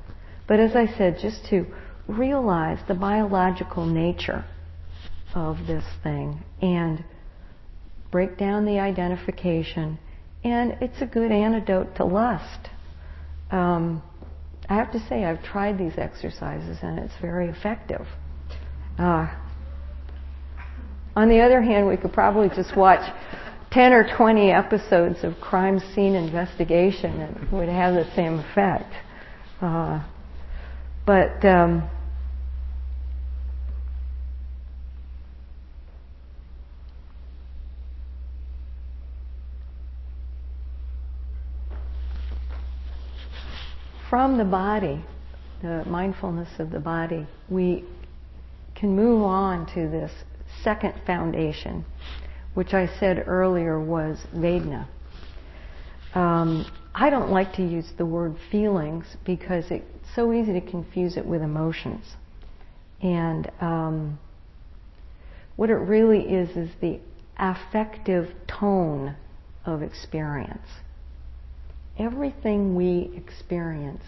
but 0.47 0.59
as 0.59 0.75
I 0.75 0.87
said, 0.97 1.17
just 1.21 1.45
to 1.49 1.65
realize 2.07 2.79
the 2.87 2.95
biological 2.95 3.85
nature 3.85 4.45
of 5.35 5.57
this 5.67 5.83
thing 6.01 6.43
and 6.61 7.03
break 8.11 8.37
down 8.37 8.65
the 8.65 8.79
identification. 8.79 9.99
And 10.43 10.77
it's 10.81 11.01
a 11.01 11.05
good 11.05 11.31
antidote 11.31 11.95
to 11.97 12.05
lust. 12.05 12.69
Um, 13.51 14.01
I 14.69 14.75
have 14.75 14.91
to 14.91 14.99
say, 15.09 15.25
I've 15.25 15.43
tried 15.43 15.79
these 15.79 15.97
exercises 15.97 16.77
and 16.83 16.99
it's 16.99 17.13
very 17.19 17.49
effective. 17.49 18.05
Uh, 18.99 19.27
on 21.15 21.27
the 21.27 21.39
other 21.39 21.61
hand, 21.61 21.87
we 21.87 21.97
could 21.97 22.13
probably 22.13 22.49
just 22.49 22.77
watch 22.77 23.01
10 23.71 23.93
or 23.93 24.07
20 24.15 24.51
episodes 24.51 25.23
of 25.23 25.33
crime 25.41 25.79
scene 25.93 26.13
investigation 26.13 27.19
and 27.19 27.37
it 27.37 27.51
would 27.51 27.67
have 27.67 27.95
the 27.95 28.07
same 28.15 28.39
effect. 28.39 28.93
Uh, 29.59 30.03
but 31.05 31.43
um, 31.43 31.89
from 44.09 44.37
the 44.37 44.45
body, 44.45 45.03
the 45.61 45.83
mindfulness 45.85 46.49
of 46.59 46.71
the 46.71 46.79
body, 46.79 47.27
we 47.49 47.83
can 48.75 48.95
move 48.95 49.21
on 49.21 49.67
to 49.67 49.89
this 49.89 50.11
second 50.63 50.93
foundation, 51.05 51.85
which 52.55 52.73
I 52.73 52.87
said 52.99 53.23
earlier 53.27 53.79
was 53.79 54.17
Vedana. 54.33 54.87
Um, 56.15 56.65
I 56.95 57.09
don't 57.11 57.29
like 57.29 57.53
to 57.53 57.61
use 57.61 57.91
the 57.97 58.05
word 58.05 58.35
feelings 58.51 59.05
because 59.25 59.65
it's 59.69 59.85
so 60.15 60.33
easy 60.33 60.53
to 60.53 60.61
confuse 60.61 61.17
it 61.17 61.25
with 61.25 61.43
emotions. 61.43 62.03
And 63.01 63.51
um, 63.61 64.19
what 65.55 65.69
it 65.69 65.75
really 65.75 66.21
is 66.21 66.49
is 66.57 66.69
the 66.81 66.99
affective 67.37 68.33
tone 68.47 69.15
of 69.65 69.83
experience 69.83 70.67
everything 71.99 72.75
we 72.75 73.11
experience, 73.15 74.03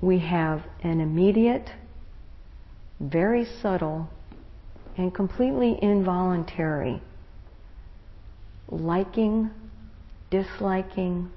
we 0.00 0.18
have 0.18 0.62
an 0.82 1.00
immediate, 1.00 1.70
very 2.98 3.46
subtle, 3.60 4.08
and 4.96 5.14
completely 5.14 5.78
involuntary 5.82 7.00
liking, 8.70 9.50
disliking, 10.30 11.30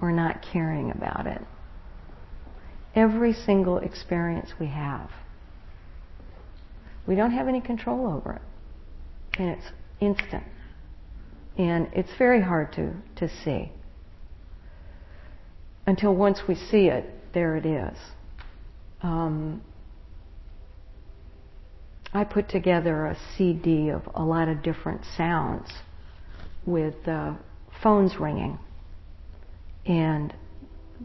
or 0.00 0.12
not 0.12 0.44
caring 0.52 0.90
about 0.90 1.26
it. 1.26 1.40
Every 2.94 3.32
single 3.32 3.78
experience 3.78 4.50
we 4.60 4.66
have. 4.66 5.10
We 7.06 7.14
don't 7.14 7.32
have 7.32 7.48
any 7.48 7.60
control 7.60 8.06
over 8.06 8.34
it. 8.34 8.42
And 9.40 9.50
it's 9.50 9.66
instant. 10.00 10.44
And 11.56 11.88
it's 11.92 12.10
very 12.18 12.42
hard 12.42 12.72
to, 12.74 12.92
to 13.16 13.28
see 13.42 13.70
until 15.86 16.14
once 16.14 16.40
we 16.48 16.54
see 16.54 16.88
it, 16.88 17.04
there 17.32 17.56
it 17.56 17.66
is. 17.66 17.96
Um, 19.02 19.62
I 22.12 22.24
put 22.24 22.48
together 22.48 23.06
a 23.06 23.16
CD 23.36 23.90
of 23.90 24.02
a 24.14 24.24
lot 24.24 24.48
of 24.48 24.62
different 24.62 25.02
sounds 25.16 25.70
with 26.64 27.06
uh, 27.06 27.34
phones 27.82 28.16
ringing 28.18 28.58
and 29.84 30.34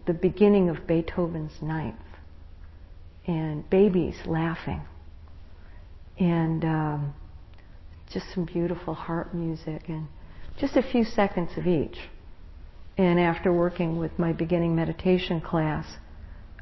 the 0.07 0.13
beginning 0.13 0.69
of 0.69 0.87
Beethoven's 0.87 1.61
Ninth 1.61 1.95
and 3.27 3.69
babies 3.69 4.15
laughing 4.25 4.81
and 6.17 6.63
um, 6.63 7.13
just 8.11 8.25
some 8.33 8.45
beautiful 8.45 8.93
harp 8.93 9.33
music 9.33 9.83
and 9.87 10.07
just 10.59 10.75
a 10.75 10.81
few 10.81 11.03
seconds 11.03 11.51
of 11.57 11.67
each. 11.67 11.97
And 12.97 13.19
after 13.19 13.53
working 13.53 13.97
with 13.97 14.17
my 14.19 14.33
beginning 14.33 14.75
meditation 14.75 15.41
class, 15.41 15.85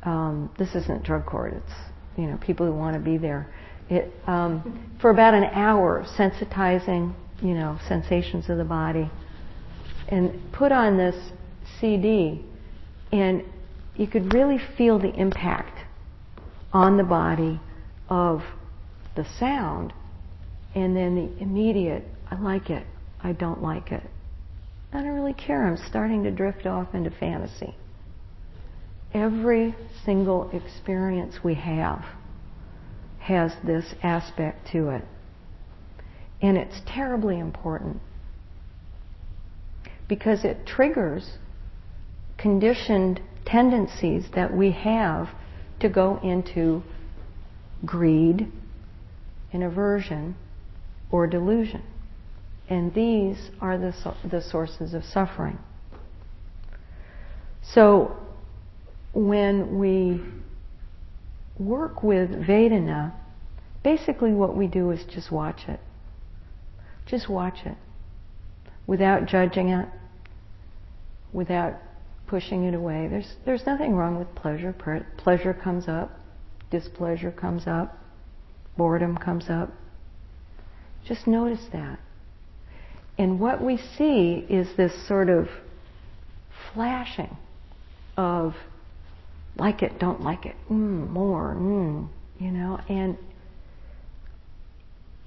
um, 0.04 0.50
this 0.58 0.76
isn't 0.76 1.04
drug 1.04 1.26
court. 1.26 1.54
It's 1.54 1.74
you 2.18 2.28
know 2.28 2.38
people 2.38 2.66
who 2.66 2.74
want 2.74 2.96
to 2.96 3.00
be 3.00 3.18
there. 3.18 3.48
It 3.90 4.14
um, 4.28 4.96
for 5.02 5.10
about 5.10 5.34
an 5.34 5.46
hour, 5.46 6.06
sensitizing 6.18 7.14
you 7.42 7.54
know 7.54 7.80
sensations 7.88 8.50
of 8.50 8.58
the 8.58 8.64
body, 8.64 9.10
and 10.08 10.40
put 10.54 10.72
on 10.72 10.98
this 10.98 11.16
CD, 11.80 12.46
and 13.12 13.44
you 13.96 14.08
could 14.08 14.34
really 14.34 14.60
feel 14.78 15.00
the 15.00 15.14
impact 15.14 15.78
on 16.72 16.98
the 16.98 17.04
body 17.04 17.60
of 18.10 18.42
the 19.16 19.26
sound, 19.40 19.92
and 20.76 20.96
then 20.96 21.16
the 21.16 21.44
immediate 21.44 22.06
I 22.32 22.40
like 22.40 22.70
it, 22.70 22.86
I 23.22 23.34
don't 23.34 23.62
like 23.62 23.92
it. 23.92 24.04
I 24.92 25.02
don't 25.02 25.14
really 25.14 25.34
care. 25.34 25.68
I'm 25.68 25.78
starting 25.78 26.24
to 26.24 26.32
drift 26.32 26.66
off 26.66 26.94
into 26.94 27.12
fantasy. 27.12 27.76
Every 29.14 29.76
single 30.06 30.50
experience 30.52 31.44
we 31.44 31.56
have 31.56 32.06
has 33.20 33.52
this 33.64 33.94
aspect 34.02 34.68
to 34.72 34.90
it. 34.90 35.04
And 36.42 36.58
it's 36.58 36.82
terribly 36.88 37.40
important 37.40 38.02
because 40.08 40.44
it 40.44 40.66
triggers 40.66 41.38
conditioned 42.38 43.22
tendencies 43.46 44.26
that 44.36 44.56
we 44.56 44.72
have 44.72 45.30
to 45.80 45.90
go 45.90 46.20
into 46.24 46.82
greed 47.86 48.52
and 49.54 49.64
aversion 49.64 50.36
or 51.12 51.28
delusion. 51.28 51.84
And 52.70 52.94
these 52.94 53.50
are 53.60 53.78
the, 53.80 53.94
the 54.30 54.42
sources 54.42 54.94
of 54.94 55.04
suffering. 55.04 55.58
So 57.74 58.16
when 59.14 59.80
we 59.80 60.22
work 61.58 62.04
with 62.04 62.30
Vedana, 62.30 63.14
basically 63.84 64.32
what 64.32 64.56
we 64.56 64.68
do 64.68 64.92
is 64.92 65.04
just 65.12 65.32
watch 65.32 65.62
it. 65.68 65.80
Just 67.08 67.28
watch 67.28 67.58
it. 67.66 67.76
Without 68.86 69.26
judging 69.26 69.70
it, 69.70 69.90
without 71.34 71.74
pushing 72.28 72.66
it 72.66 72.76
away. 72.76 73.08
There's, 73.10 73.36
there's 73.46 73.66
nothing 73.66 73.96
wrong 73.96 74.18
with 74.18 74.34
pleasure. 74.36 74.76
Pleasure 75.18 75.54
comes 75.54 75.88
up, 75.88 76.12
displeasure 76.70 77.32
comes 77.32 77.66
up, 77.66 77.98
boredom 78.78 79.18
comes 79.18 79.50
up. 79.50 79.72
Just 81.08 81.26
notice 81.26 81.66
that. 81.74 82.00
And 83.20 83.38
what 83.38 83.62
we 83.62 83.78
see 83.98 84.46
is 84.50 84.66
this 84.78 84.94
sort 85.06 85.28
of 85.30 85.50
flashing 86.74 87.36
of 88.16 88.56
like 89.58 89.84
it, 89.84 90.00
don't 90.00 90.22
like 90.22 90.46
it, 90.46 90.56
mm, 90.72 91.10
more, 91.10 91.54
mm, 91.54 92.08
you 92.40 92.50
know, 92.50 92.80
and 92.88 93.18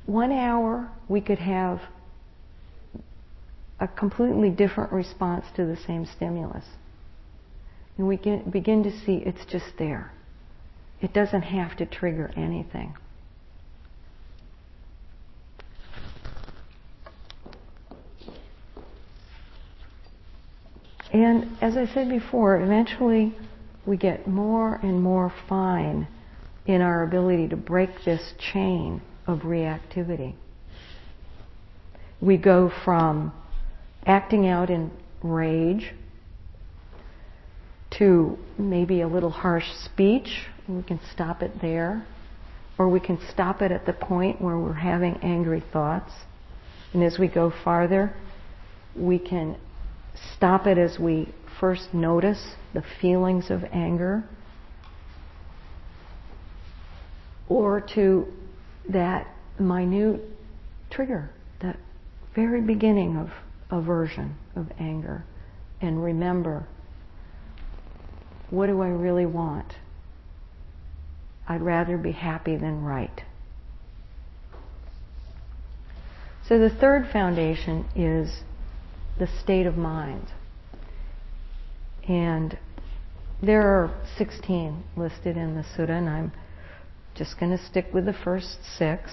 one 0.07 0.33
hour 0.33 0.91
we 1.07 1.21
could 1.21 1.39
have 1.39 1.81
a 3.79 3.87
completely 3.87 4.49
different 4.49 4.91
response 4.91 5.45
to 5.57 5.67
the 5.67 5.77
same 5.87 6.07
stimulus. 6.17 6.65
And 7.99 8.09
we 8.09 8.17
begin 8.17 8.85
to 8.85 8.91
see 9.05 9.17
it's 9.17 9.45
just 9.51 9.67
there. 9.79 10.13
It 11.03 11.13
doesn't 11.13 11.43
have 11.43 11.77
to 11.77 11.85
trigger 11.85 12.33
anything. 12.37 12.95
And 21.13 21.59
as 21.61 21.77
I 21.77 21.87
said 21.93 22.09
before, 22.09 22.61
eventually 22.61 23.37
we 23.85 23.97
get 23.97 24.27
more 24.27 24.77
and 24.83 25.03
more 25.03 25.33
fine 25.49 26.09
in 26.67 26.81
our 26.81 27.03
ability 27.03 27.49
to 27.49 27.57
break 27.57 27.91
this 28.05 28.33
chain 28.53 29.03
of 29.27 29.41
reactivity. 29.41 30.35
We 32.21 32.39
go 32.39 32.73
from 32.85 33.33
acting 34.07 34.47
out 34.47 34.71
in 34.71 34.91
rage 35.23 35.93
to 37.99 38.39
maybe 38.59 39.03
a 39.03 39.09
little 39.09 39.31
harsh 39.31 39.67
speech. 39.85 40.47
We 40.67 40.83
can 40.83 41.01
stop 41.13 41.43
it 41.43 41.61
there. 41.61 42.07
Or 42.79 42.89
we 42.89 43.01
can 43.01 43.19
stop 43.31 43.61
it 43.61 43.71
at 43.71 43.85
the 43.85 43.93
point 43.93 44.41
where 44.41 44.57
we're 44.57 44.73
having 44.73 45.19
angry 45.23 45.63
thoughts. 45.73 46.11
And 46.95 47.03
as 47.03 47.19
we 47.19 47.29
go 47.29 47.53
farther, 47.65 48.15
we 48.97 49.19
can 49.19 49.57
stop 50.37 50.67
it 50.67 50.79
as 50.79 50.99
we 50.99 51.33
first 51.61 51.93
notice 51.93 52.55
the 52.75 52.83
feelings 53.01 53.51
of 53.51 53.65
anger, 53.73 54.25
or 57.49 57.81
to 57.95 58.27
that 58.89 59.27
minute 59.59 60.21
trigger, 60.91 61.31
that 61.61 61.79
very 62.35 62.61
beginning 62.61 63.17
of 63.17 63.31
aversion, 63.71 64.37
of 64.57 64.67
anger, 64.79 65.25
and 65.81 66.03
remember 66.03 66.67
what 68.53 68.67
do 68.67 68.83
I 68.83 68.89
really 68.89 69.25
want? 69.25 69.73
I'd 71.49 71.63
rather 71.63 71.97
be 71.97 72.13
happy 72.13 72.57
than 72.57 72.83
right. 72.83 73.23
So 76.47 76.59
the 76.59 76.69
third 76.69 77.09
foundation 77.11 77.87
is 77.97 78.43
the 79.23 79.41
state 79.41 79.67
of 79.67 79.77
mind. 79.77 80.27
And 82.09 82.59
there 83.41 83.63
are 83.63 83.95
16 84.19 84.83
listed 84.97 85.37
in 85.37 85.55
the 85.55 85.63
sutta, 85.63 85.91
and 85.91 86.09
I'm 86.09 86.33
just 87.15 87.39
going 87.39 87.57
to 87.57 87.65
stick 87.67 87.87
with 87.95 88.05
the 88.05 88.17
first 88.25 88.59
six, 88.77 89.13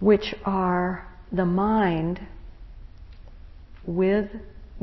which 0.00 0.34
are 0.44 1.06
the 1.30 1.44
mind 1.44 2.26
with 3.86 4.28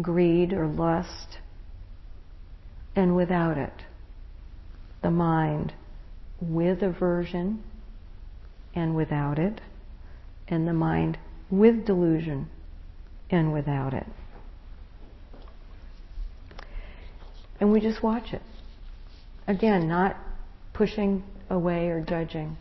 greed 0.01 0.53
or 0.53 0.67
lust 0.67 1.39
and 2.95 3.13
without 3.13 3.57
it. 3.57 3.73
The 5.03 5.11
mind 5.11 5.73
with 6.39 6.81
aversion 6.81 7.61
and 8.73 8.95
without 8.95 9.37
it, 9.37 9.59
and 10.47 10.65
the 10.65 10.71
mind 10.71 11.17
with 11.49 11.85
delusion 11.85 12.47
and 13.31 13.53
without 13.53 13.93
it. 13.93 14.05
And 17.59 17.71
we 17.71 17.79
just 17.79 18.03
watch 18.03 18.33
it. 18.33 18.41
Again, 19.47 19.87
not 19.87 20.17
pushing 20.73 21.23
away 21.49 21.87
or 21.87 22.01
judging. 22.01 22.57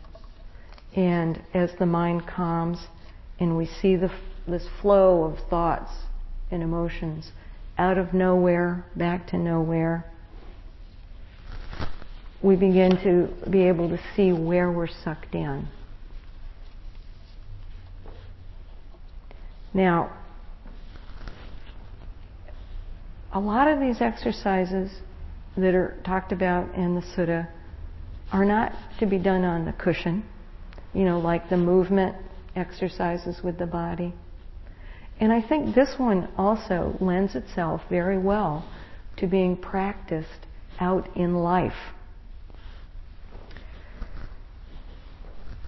And 0.95 1.41
as 1.53 1.71
the 1.79 1.85
mind 1.85 2.27
calms 2.27 2.79
and 3.39 3.57
we 3.57 3.65
see 3.65 3.95
the, 3.95 4.11
this 4.47 4.67
flow 4.81 5.23
of 5.23 5.39
thoughts 5.49 5.91
and 6.51 6.61
emotions 6.61 7.31
out 7.77 7.97
of 7.97 8.13
nowhere, 8.13 8.85
back 8.95 9.27
to 9.27 9.37
nowhere, 9.37 10.05
we 12.43 12.55
begin 12.55 12.91
to 13.03 13.49
be 13.49 13.67
able 13.67 13.89
to 13.89 13.99
see 14.15 14.31
where 14.31 14.71
we're 14.71 14.87
sucked 15.03 15.33
in. 15.33 15.67
Now, 19.73 20.11
a 23.33 23.39
lot 23.39 23.67
of 23.67 23.79
these 23.79 24.01
exercises 24.01 24.91
that 25.57 25.73
are 25.73 25.97
talked 26.05 26.31
about 26.31 26.73
in 26.75 26.95
the 26.95 27.01
sutta 27.01 27.47
are 28.31 28.45
not 28.45 28.73
to 28.99 29.05
be 29.05 29.17
done 29.17 29.43
on 29.43 29.65
the 29.65 29.73
cushion, 29.73 30.23
you 30.93 31.03
know, 31.03 31.19
like 31.19 31.49
the 31.49 31.57
movement 31.57 32.15
exercises 32.55 33.37
with 33.43 33.57
the 33.57 33.65
body. 33.65 34.13
And 35.19 35.31
I 35.31 35.41
think 35.41 35.75
this 35.75 35.93
one 35.97 36.29
also 36.37 36.97
lends 36.99 37.35
itself 37.35 37.81
very 37.89 38.17
well 38.17 38.67
to 39.17 39.27
being 39.27 39.55
practiced 39.55 40.47
out 40.79 41.15
in 41.15 41.35
life. 41.35 41.73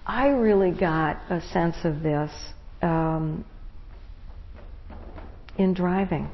I 0.06 0.28
really 0.28 0.72
got 0.72 1.18
a 1.30 1.40
sense 1.40 1.76
of 1.84 2.02
this 2.02 2.30
um, 2.82 3.44
in 5.56 5.72
driving 5.72 6.30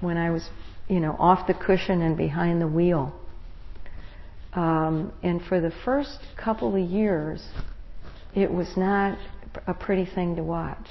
when 0.00 0.16
I 0.16 0.30
was, 0.30 0.48
you 0.88 1.00
know, 1.00 1.16
off 1.18 1.46
the 1.46 1.54
cushion 1.54 2.02
and 2.02 2.16
behind 2.16 2.60
the 2.60 2.68
wheel. 2.68 3.12
Um, 4.52 5.12
and 5.22 5.42
for 5.42 5.60
the 5.60 5.72
first 5.84 6.18
couple 6.42 6.74
of 6.74 6.90
years, 6.90 7.46
it 8.34 8.50
was 8.50 8.68
not 8.76 9.18
a 9.66 9.74
pretty 9.74 10.06
thing 10.06 10.36
to 10.36 10.42
watch. 10.42 10.86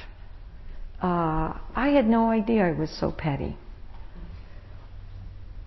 Uh, 1.01 1.57
I 1.75 1.89
had 1.93 2.07
no 2.07 2.29
idea 2.29 2.65
I 2.65 2.71
was 2.71 2.89
so 2.99 3.11
petty. 3.11 3.57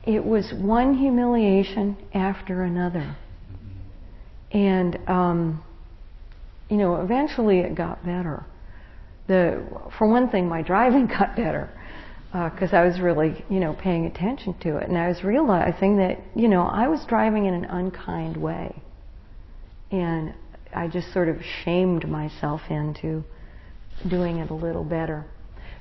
It 0.04 0.24
was 0.24 0.52
one 0.56 0.94
humiliation 0.94 1.96
after 2.14 2.62
another. 2.62 3.16
And, 4.52 4.98
um, 5.06 5.62
you 6.70 6.76
know, 6.76 7.02
eventually 7.02 7.60
it 7.60 7.74
got 7.74 8.04
better. 8.04 8.44
The, 9.26 9.62
for 9.98 10.08
one 10.08 10.30
thing, 10.30 10.48
my 10.48 10.62
driving 10.62 11.06
got 11.18 11.36
better 11.36 11.68
because 12.32 12.74
uh, 12.74 12.76
I 12.76 12.86
was 12.86 13.00
really, 13.00 13.42
you 13.48 13.58
know, 13.58 13.72
paying 13.72 14.04
attention 14.04 14.54
to 14.60 14.76
it, 14.76 14.88
and 14.88 14.98
I 14.98 15.08
was 15.08 15.24
realizing 15.24 15.96
that, 15.96 16.18
you 16.34 16.48
know, 16.48 16.62
I 16.62 16.88
was 16.88 17.02
driving 17.08 17.46
in 17.46 17.54
an 17.54 17.64
unkind 17.64 18.36
way, 18.36 18.82
and 19.90 20.34
I 20.74 20.88
just 20.88 21.12
sort 21.12 21.28
of 21.28 21.36
shamed 21.64 22.06
myself 22.06 22.60
into 22.68 23.24
doing 24.08 24.38
it 24.38 24.50
a 24.50 24.54
little 24.54 24.84
better. 24.84 25.24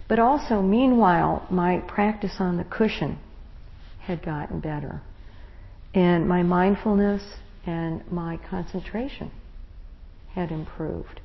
But 0.08 0.20
also, 0.20 0.62
meanwhile, 0.62 1.46
my 1.52 1.80
practice 1.80 2.36
on 2.40 2.56
the 2.56 2.64
cushion 2.64 3.20
had 4.00 4.24
gotten 4.24 4.62
better, 4.62 5.02
and 5.94 6.30
my 6.30 6.44
mindfulness 6.44 7.24
and 7.66 8.10
my 8.10 8.40
concentration 8.50 9.32
had 10.34 10.52
improved. 10.52 11.20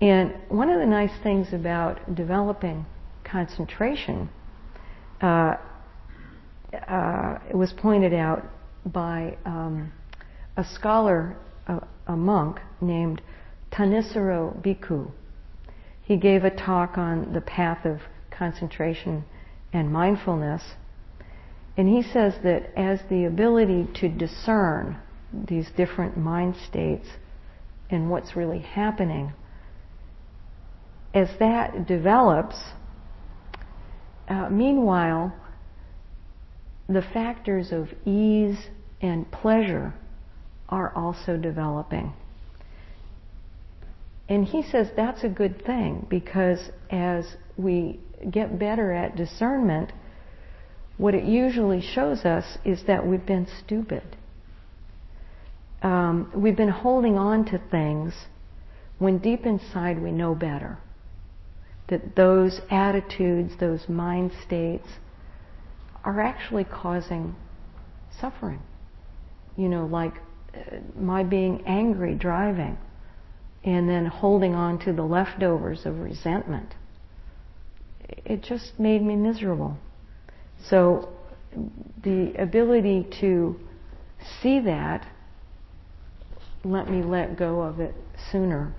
And 0.00 0.34
one 0.48 0.70
of 0.70 0.78
the 0.78 0.86
nice 0.86 1.10
things 1.24 1.52
about 1.52 2.14
developing 2.14 2.86
concentration 3.30 4.28
uh, 5.20 5.56
uh, 6.88 7.38
was 7.54 7.72
pointed 7.76 8.12
out 8.12 8.44
by 8.84 9.36
um, 9.44 9.92
a 10.56 10.64
scholar, 10.64 11.36
a, 11.66 11.80
a, 12.06 12.16
monk 12.16 12.60
named 12.80 13.20
Thanissaro 13.72 14.60
Bhikkhu. 14.62 15.10
He 16.02 16.16
gave 16.16 16.44
a 16.44 16.50
talk 16.50 16.98
on 16.98 17.32
the 17.32 17.40
path 17.40 17.84
of 17.84 18.00
concentration 18.30 19.24
and 19.72 19.90
mindfulness. 19.90 20.62
And 21.76 21.88
he 21.88 22.02
says 22.02 22.34
that 22.42 22.70
as 22.78 23.00
the 23.10 23.24
ability 23.24 23.88
to 24.00 24.08
discern 24.08 24.98
these 25.32 25.68
different 25.76 26.16
mind 26.16 26.56
states 26.68 27.06
and 27.90 28.10
what's 28.10 28.36
really 28.36 28.60
happening, 28.60 29.32
as 31.12 31.28
that 31.38 31.86
develops, 31.86 32.56
uh, 34.28 34.48
meanwhile, 34.50 35.34
the 36.88 37.02
factors 37.02 37.72
of 37.72 37.88
ease 38.04 38.58
and 39.00 39.30
pleasure 39.30 39.94
are 40.68 40.92
also 40.94 41.36
developing. 41.36 42.12
And 44.28 44.44
he 44.44 44.62
says 44.62 44.88
that's 44.96 45.22
a 45.22 45.28
good 45.28 45.64
thing 45.64 46.06
because 46.10 46.58
as 46.90 47.24
we 47.56 48.00
get 48.30 48.58
better 48.58 48.92
at 48.92 49.16
discernment, 49.16 49.92
what 50.96 51.14
it 51.14 51.24
usually 51.24 51.80
shows 51.80 52.24
us 52.24 52.58
is 52.64 52.82
that 52.86 53.06
we've 53.06 53.26
been 53.26 53.46
stupid. 53.64 54.16
Um, 55.82 56.32
we've 56.34 56.56
been 56.56 56.68
holding 56.70 57.16
on 57.16 57.44
to 57.46 57.60
things 57.70 58.14
when 58.98 59.18
deep 59.18 59.46
inside 59.46 60.02
we 60.02 60.10
know 60.10 60.34
better 60.34 60.78
that 61.88 62.16
those 62.16 62.60
attitudes, 62.70 63.52
those 63.60 63.88
mind 63.88 64.32
states, 64.44 64.86
are 66.04 66.20
actually 66.20 66.64
causing 66.64 67.34
suffering. 68.20 68.60
You 69.56 69.68
know, 69.68 69.86
like 69.86 70.14
my 70.98 71.22
being 71.22 71.62
angry 71.66 72.14
driving 72.14 72.78
and 73.64 73.88
then 73.88 74.06
holding 74.06 74.54
on 74.54 74.78
to 74.80 74.92
the 74.92 75.02
leftovers 75.02 75.84
of 75.84 75.98
resentment. 75.98 76.74
It 78.24 78.42
just 78.42 78.78
made 78.78 79.02
me 79.02 79.16
miserable. 79.16 79.76
So 80.68 81.08
the 82.02 82.34
ability 82.38 83.06
to 83.20 83.58
see 84.40 84.60
that 84.60 85.06
let 86.64 86.90
me 86.90 87.02
let 87.02 87.38
go 87.38 87.60
of 87.60 87.80
it 87.80 87.94
sooner 88.32 88.74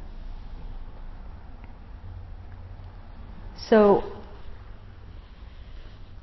So, 3.69 4.03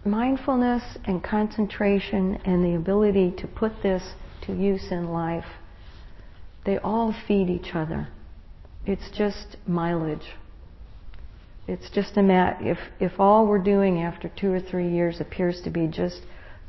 mindfulness 0.04 0.82
and 1.04 1.22
concentration 1.22 2.40
and 2.44 2.64
the 2.64 2.74
ability 2.74 3.34
to 3.38 3.46
put 3.46 3.82
this 3.82 4.02
to 4.46 4.54
use 4.54 4.86
in 4.90 5.10
life, 5.10 5.44
they 6.64 6.78
all 6.78 7.14
feed 7.26 7.50
each 7.50 7.74
other. 7.74 8.08
It's 8.86 9.10
just 9.16 9.56
mileage. 9.66 10.34
It's 11.66 11.90
just 11.90 12.16
a 12.16 12.22
mat. 12.22 12.58
If, 12.60 12.78
if 13.00 13.12
all 13.18 13.46
we're 13.46 13.58
doing 13.58 14.02
after 14.02 14.28
two 14.28 14.52
or 14.52 14.60
three 14.60 14.90
years 14.90 15.20
appears 15.20 15.60
to 15.64 15.70
be 15.70 15.86
just 15.86 16.20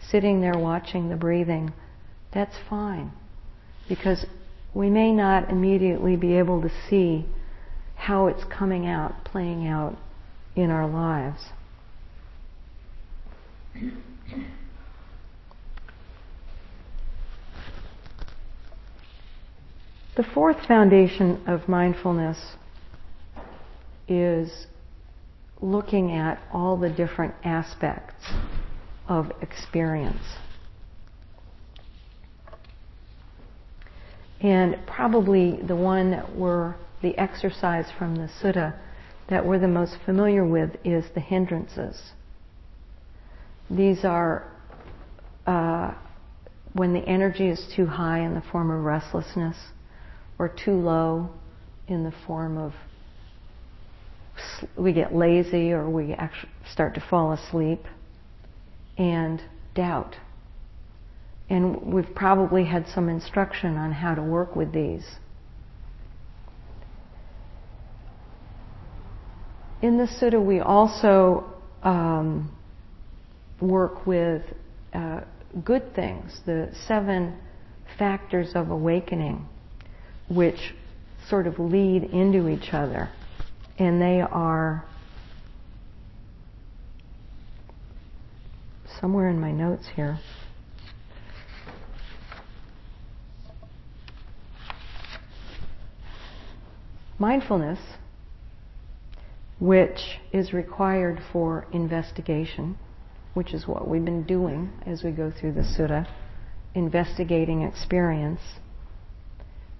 sitting 0.09 0.41
there 0.41 0.57
watching 0.57 1.09
the 1.09 1.15
breathing, 1.15 1.73
that's 2.33 2.55
fine. 2.69 3.11
Because 3.87 4.25
we 4.73 4.89
may 4.89 5.11
not 5.11 5.49
immediately 5.49 6.15
be 6.15 6.37
able 6.37 6.61
to 6.61 6.71
see 6.89 7.25
how 7.95 8.27
it's 8.27 8.43
coming 8.45 8.87
out, 8.87 9.23
playing 9.23 9.67
out 9.67 9.97
in 10.55 10.71
our 10.71 10.87
lives. 10.87 11.41
The 20.15 20.23
fourth 20.33 20.65
foundation 20.65 21.43
of 21.45 21.67
mindfulness 21.67 22.55
is 24.07 24.67
looking 25.61 26.13
at 26.13 26.39
all 26.53 26.77
the 26.77 26.89
different 26.89 27.33
aspects 27.43 28.23
of 29.09 29.31
experience. 29.41 30.23
And 34.39 34.77
probably 34.87 35.59
the 35.61 35.75
one 35.75 36.23
we're, 36.37 36.75
the 37.01 37.17
exercise 37.17 37.87
from 37.97 38.15
the 38.15 38.29
sutta 38.41 38.79
that 39.29 39.45
we're 39.45 39.59
the 39.59 39.67
most 39.67 39.97
familiar 40.05 40.45
with 40.45 40.71
is 40.83 41.05
the 41.13 41.19
hindrances. 41.19 42.11
These 43.69 44.05
are 44.05 44.51
uh, 45.47 45.93
when 46.73 46.93
the 46.93 46.99
energy 47.07 47.47
is 47.47 47.65
too 47.75 47.85
high 47.85 48.19
in 48.19 48.33
the 48.33 48.43
form 48.51 48.69
of 48.69 48.83
restlessness 48.83 49.55
or 50.37 50.49
too 50.49 50.73
low 50.73 51.29
in 51.87 52.03
the 52.03 52.13
form 52.27 52.57
of 52.57 52.73
we 54.77 54.91
get 54.91 55.15
lazy 55.15 55.71
or 55.71 55.89
we 55.89 56.13
actually 56.13 56.51
start 56.71 56.93
to 56.95 57.03
fall 57.09 57.31
asleep 57.31 57.79
and 58.97 59.41
doubt. 59.73 60.15
And 61.49 61.93
we've 61.93 62.13
probably 62.15 62.65
had 62.65 62.87
some 62.93 63.07
instruction 63.07 63.77
on 63.77 63.91
how 63.91 64.15
to 64.15 64.21
work 64.21 64.55
with 64.55 64.73
these. 64.73 65.05
In 69.85 69.99
the 69.99 70.05
sutta, 70.05 70.43
we 70.43 70.61
also 70.61 71.43
um, 71.83 72.51
work 73.61 74.07
with 74.07 74.41
uh, 74.95 75.21
good 75.63 75.93
things, 75.93 76.39
the 76.47 76.71
seven 76.87 77.37
factors 77.99 78.53
of 78.55 78.71
awakening, 78.71 79.47
which 80.27 80.73
sort 81.29 81.45
of 81.45 81.59
lead 81.59 82.03
into 82.05 82.49
each 82.49 82.73
other. 82.73 83.11
And 83.77 84.01
they 84.01 84.21
are 84.21 84.83
somewhere 88.99 89.29
in 89.29 89.39
my 89.39 89.51
notes 89.51 89.85
here. 89.95 90.17
Mindfulness, 97.19 97.77
which 99.65 100.19
is 100.31 100.53
required 100.53 101.19
for 101.33 101.65
investigation, 101.73 102.77
which 103.33 103.51
is 103.51 103.67
what 103.67 103.87
we've 103.87 104.05
been 104.05 104.23
doing 104.23 104.71
as 104.85 105.01
we 105.01 105.09
go 105.09 105.31
through 105.31 105.51
the 105.51 105.61
sutta, 105.61 106.07
investigating 106.75 107.63
experience, 107.63 108.39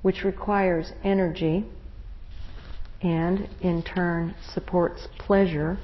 which 0.02 0.24
requires 0.24 0.92
energy 1.04 1.64
and 3.04 3.48
in 3.62 3.84
turn 3.84 4.34
supports 4.56 5.08
pleasure, 5.20 5.78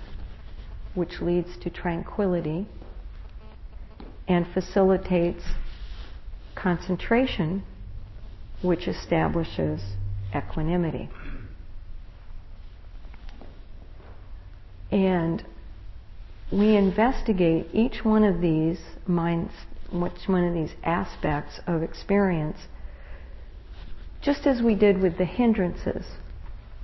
which 0.95 1.21
leads 1.21 1.55
to 1.61 1.69
tranquility 1.69 2.67
and 4.27 4.47
facilitates 4.51 5.43
concentration, 6.55 7.61
which 8.63 8.87
establishes 8.87 9.79
equanimity. 10.35 11.07
And 14.91 15.43
we 16.51 16.75
investigate 16.75 17.67
each 17.73 18.03
one 18.03 18.23
of 18.23 18.41
these 18.41 18.79
minds, 19.07 19.53
each 19.93 20.27
one 20.27 20.43
of 20.43 20.53
these 20.53 20.73
aspects 20.83 21.59
of 21.65 21.81
experience, 21.81 22.57
just 24.21 24.45
as 24.45 24.61
we 24.61 24.75
did 24.75 25.01
with 25.01 25.17
the 25.17 25.25
hindrances, 25.25 26.05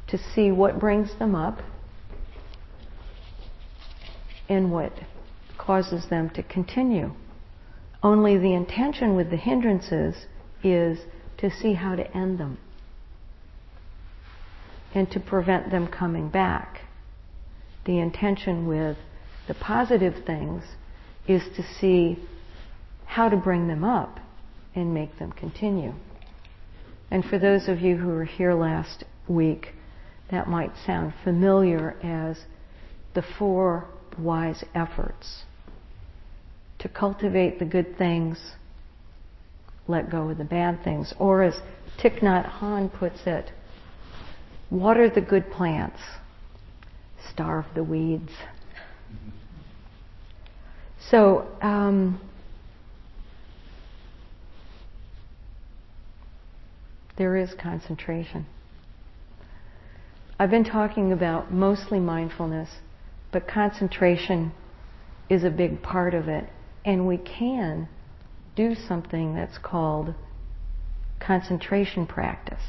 to 0.08 0.18
see 0.18 0.52
what 0.52 0.80
brings 0.80 1.18
them 1.20 1.36
up 1.36 1.60
and 4.48 4.72
what 4.72 4.94
causes 5.58 6.08
them 6.10 6.30
to 6.30 6.42
continue. 6.44 7.12
Only 8.02 8.38
the 8.38 8.54
intention 8.54 9.16
with 9.16 9.30
the 9.30 9.38
hindrances 9.38 10.16
is 10.64 11.00
to 11.40 11.52
see 11.52 11.74
how 11.74 11.96
to 11.96 12.16
end 12.16 12.40
them 12.40 12.58
and 14.96 15.12
to 15.12 15.20
prevent 15.20 15.72
them 15.72 15.88
coming 15.88 16.30
back. 16.30 16.87
The 17.88 18.00
intention 18.00 18.68
with 18.68 18.98
the 19.48 19.54
positive 19.54 20.26
things 20.26 20.64
is 21.26 21.42
to 21.56 21.64
see 21.80 22.20
how 23.06 23.30
to 23.30 23.38
bring 23.38 23.70
them 23.70 23.86
up 23.86 24.20
and 24.76 24.94
make 24.94 25.18
them 25.18 25.32
continue. 25.32 25.94
And 27.10 27.24
for 27.24 27.40
those 27.40 27.70
of 27.70 27.80
you 27.80 27.96
who 27.96 28.10
were 28.10 28.26
here 28.26 28.54
last 28.54 29.06
week, 29.30 29.74
that 30.30 30.50
might 30.50 30.72
sound 30.86 31.14
familiar 31.24 31.96
as 32.04 32.38
the 33.16 33.24
four 33.40 33.88
wise 34.20 34.66
efforts. 34.76 35.44
To 36.80 36.90
cultivate 36.90 37.58
the 37.58 37.66
good 37.66 37.98
things, 37.98 38.38
let 39.88 40.12
go 40.12 40.30
of 40.30 40.38
the 40.38 40.44
bad 40.44 40.84
things, 40.84 41.14
or 41.18 41.42
as 41.42 41.54
Thich 42.00 42.20
Nhat 42.20 42.60
Hanh 42.60 42.94
puts 42.94 43.22
it, 43.26 43.50
water 44.70 45.10
the 45.10 45.22
good 45.22 45.50
plants, 45.52 46.02
starve 47.32 47.66
the 47.76 47.84
weeds. 47.84 48.32
So, 51.10 51.48
um, 51.62 52.20
there 57.18 57.38
is 57.38 57.54
concentration. 57.60 58.46
I've 60.40 60.52
been 60.52 60.66
talking 60.66 61.12
about 61.12 61.52
mostly 61.52 62.00
mindfulness, 62.00 62.70
but 63.32 63.48
concentration 63.48 64.52
is 65.30 65.44
a 65.44 65.50
big 65.50 65.82
part 65.82 66.14
of 66.14 66.28
it. 66.28 66.48
And 66.86 67.08
we 67.08 67.18
can 67.18 67.90
do 68.56 68.76
something 68.76 69.34
that's 69.34 69.58
called 69.58 70.14
concentration 71.20 72.06
practice. 72.06 72.62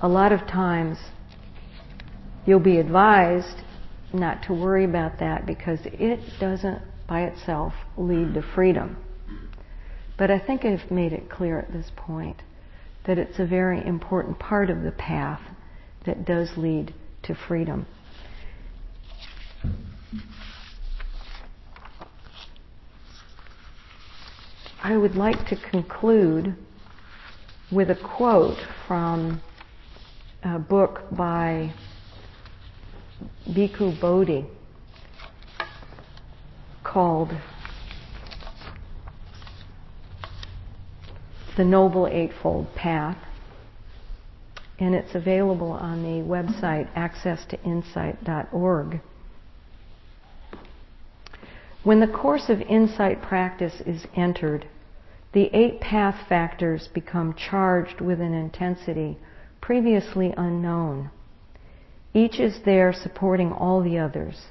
A 0.00 0.08
lot 0.08 0.32
of 0.32 0.40
times 0.40 0.98
you'll 2.46 2.60
be 2.60 2.78
advised 2.78 3.62
not 4.12 4.42
to 4.44 4.52
worry 4.52 4.84
about 4.84 5.18
that 5.20 5.46
because 5.46 5.80
it 5.84 6.20
doesn't 6.40 6.82
by 7.08 7.22
itself 7.22 7.72
lead 7.96 8.34
to 8.34 8.42
freedom. 8.54 8.96
But 10.16 10.30
I 10.30 10.38
think 10.38 10.64
I've 10.64 10.90
made 10.90 11.12
it 11.12 11.30
clear 11.30 11.58
at 11.58 11.72
this 11.72 11.90
point 11.96 12.42
that 13.06 13.18
it's 13.18 13.38
a 13.38 13.46
very 13.46 13.84
important 13.84 14.38
part 14.38 14.70
of 14.70 14.82
the 14.82 14.92
path 14.92 15.40
that 16.06 16.24
does 16.24 16.50
lead 16.56 16.94
to 17.22 17.34
freedom. 17.34 17.86
I 24.82 24.96
would 24.96 25.14
like 25.14 25.46
to 25.48 25.56
conclude 25.70 26.56
with 27.70 27.90
a 27.90 27.96
quote 27.96 28.58
from 28.86 29.40
a 30.42 30.58
book 30.58 31.02
by 31.12 31.74
Bhikkhu 33.48 34.00
Bodhi 34.00 34.46
called 36.84 37.30
The 41.56 41.64
Noble 41.64 42.06
Eightfold 42.06 42.74
Path. 42.74 43.18
And 44.78 44.94
it's 44.94 45.14
available 45.14 45.72
on 45.72 46.02
the 46.02 46.26
website 46.26 46.88
accesstoinsight.org. 46.94 49.00
When 51.82 52.00
the 52.00 52.06
course 52.06 52.48
of 52.48 52.60
insight 52.62 53.22
practice 53.22 53.80
is 53.86 54.06
entered, 54.14 54.66
the 55.32 55.50
eight 55.54 55.80
path 55.80 56.28
factors 56.28 56.88
become 56.88 57.34
charged 57.34 58.00
with 58.00 58.20
an 58.20 58.34
intensity 58.34 59.18
previously 59.60 60.34
unknown. 60.36 61.10
Each 62.12 62.40
is 62.40 62.60
there 62.64 62.92
supporting 62.92 63.52
all 63.52 63.82
the 63.82 63.98
others. 63.98 64.48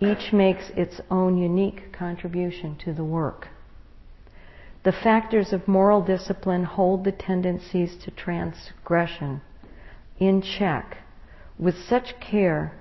Each 0.00 0.32
makes 0.32 0.70
its 0.70 1.00
own 1.10 1.36
unique 1.36 1.92
contribution 1.92 2.76
to 2.84 2.92
the 2.92 3.04
work. 3.04 3.48
The 4.84 4.92
factors 4.92 5.52
of 5.52 5.68
moral 5.68 6.02
discipline 6.02 6.64
hold 6.64 7.04
the 7.04 7.12
tendencies 7.12 7.96
to 8.04 8.10
transgression 8.10 9.40
in 10.18 10.40
check 10.40 10.98
with 11.58 11.74
such 11.76 12.18
care 12.20 12.72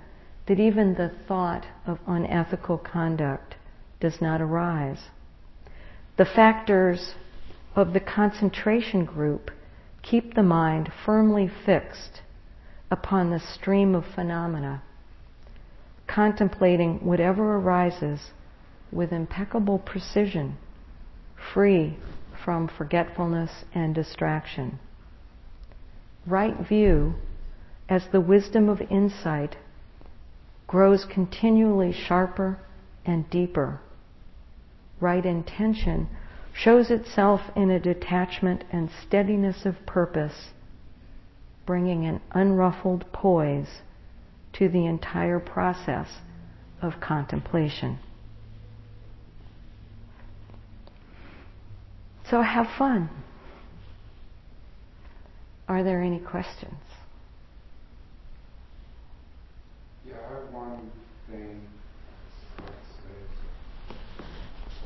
that 0.46 0.60
even 0.60 0.94
the 0.94 1.12
thought 1.28 1.66
of 1.86 2.00
unethical 2.08 2.78
conduct 2.78 3.56
does 4.00 4.22
not 4.22 4.42
arise. 4.42 5.10
The 6.18 6.26
factors 6.26 7.16
of 7.76 7.94
the 7.94 8.00
concentration 8.00 9.06
group 9.06 9.52
keep 10.02 10.34
the 10.34 10.44
mind 10.44 10.92
firmly 11.06 11.50
fixed 11.66 12.22
upon 12.90 13.30
the 13.30 13.40
stream 13.40 13.96
of 13.96 14.06
phenomena, 14.16 14.82
contemplating 16.08 17.04
whatever 17.06 17.58
arises 17.58 18.32
with 18.92 19.12
impeccable 19.12 19.80
precision, 19.80 20.58
free 21.54 21.98
from 22.44 22.68
forgetfulness 22.68 23.66
and 23.74 23.94
distraction. 23.94 24.80
Right 26.26 26.56
view, 26.68 27.16
as 27.90 28.08
the 28.12 28.22
wisdom 28.22 28.70
of 28.70 28.82
insight, 28.90 29.58
grows 30.68 31.06
continually 31.06 31.94
sharper 31.94 32.60
and 33.06 33.30
deeper. 33.30 33.80
Right 35.00 35.26
intention 35.26 36.08
shows 36.54 36.90
itself 36.90 37.42
in 37.56 37.70
a 37.70 37.80
detachment 37.80 38.64
and 38.72 38.90
steadiness 39.06 39.66
of 39.66 39.86
purpose, 39.86 40.50
bringing 41.68 42.06
an 42.06 42.22
unruffled 42.34 43.04
poise 43.12 43.68
to 44.54 44.70
the 44.70 44.88
entire 44.88 45.40
process 45.40 46.08
of 46.82 46.94
contemplation. 47.00 48.00
So 52.32 52.42
have 52.42 52.68
fun. 52.78 53.10
Are 55.68 55.84
there 55.84 56.02
any 56.02 56.20
questions? 56.20 56.80
Yeah, 60.08 60.16
I 60.16 60.34
have 60.34 60.54
one 60.54 60.92
thing. 61.30 61.62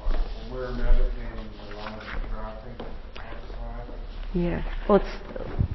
When 0.09 0.51
we're 0.51 0.71
meditating, 0.71 1.11
lot 1.75 1.93
of 1.93 2.29
traffic 2.29 2.87
outside. 3.17 3.87
Yeah. 4.33 4.63
Let's 4.89 5.05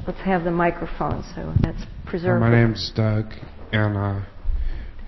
let's 0.07 0.21
have 0.21 0.45
the 0.45 0.51
microphone 0.51 1.25
so 1.35 1.53
that's 1.63 1.83
preserved. 2.07 2.41
my 2.41 2.51
name's 2.51 2.93
Doug, 2.95 3.27
and 3.73 3.97
uh, 3.97 4.21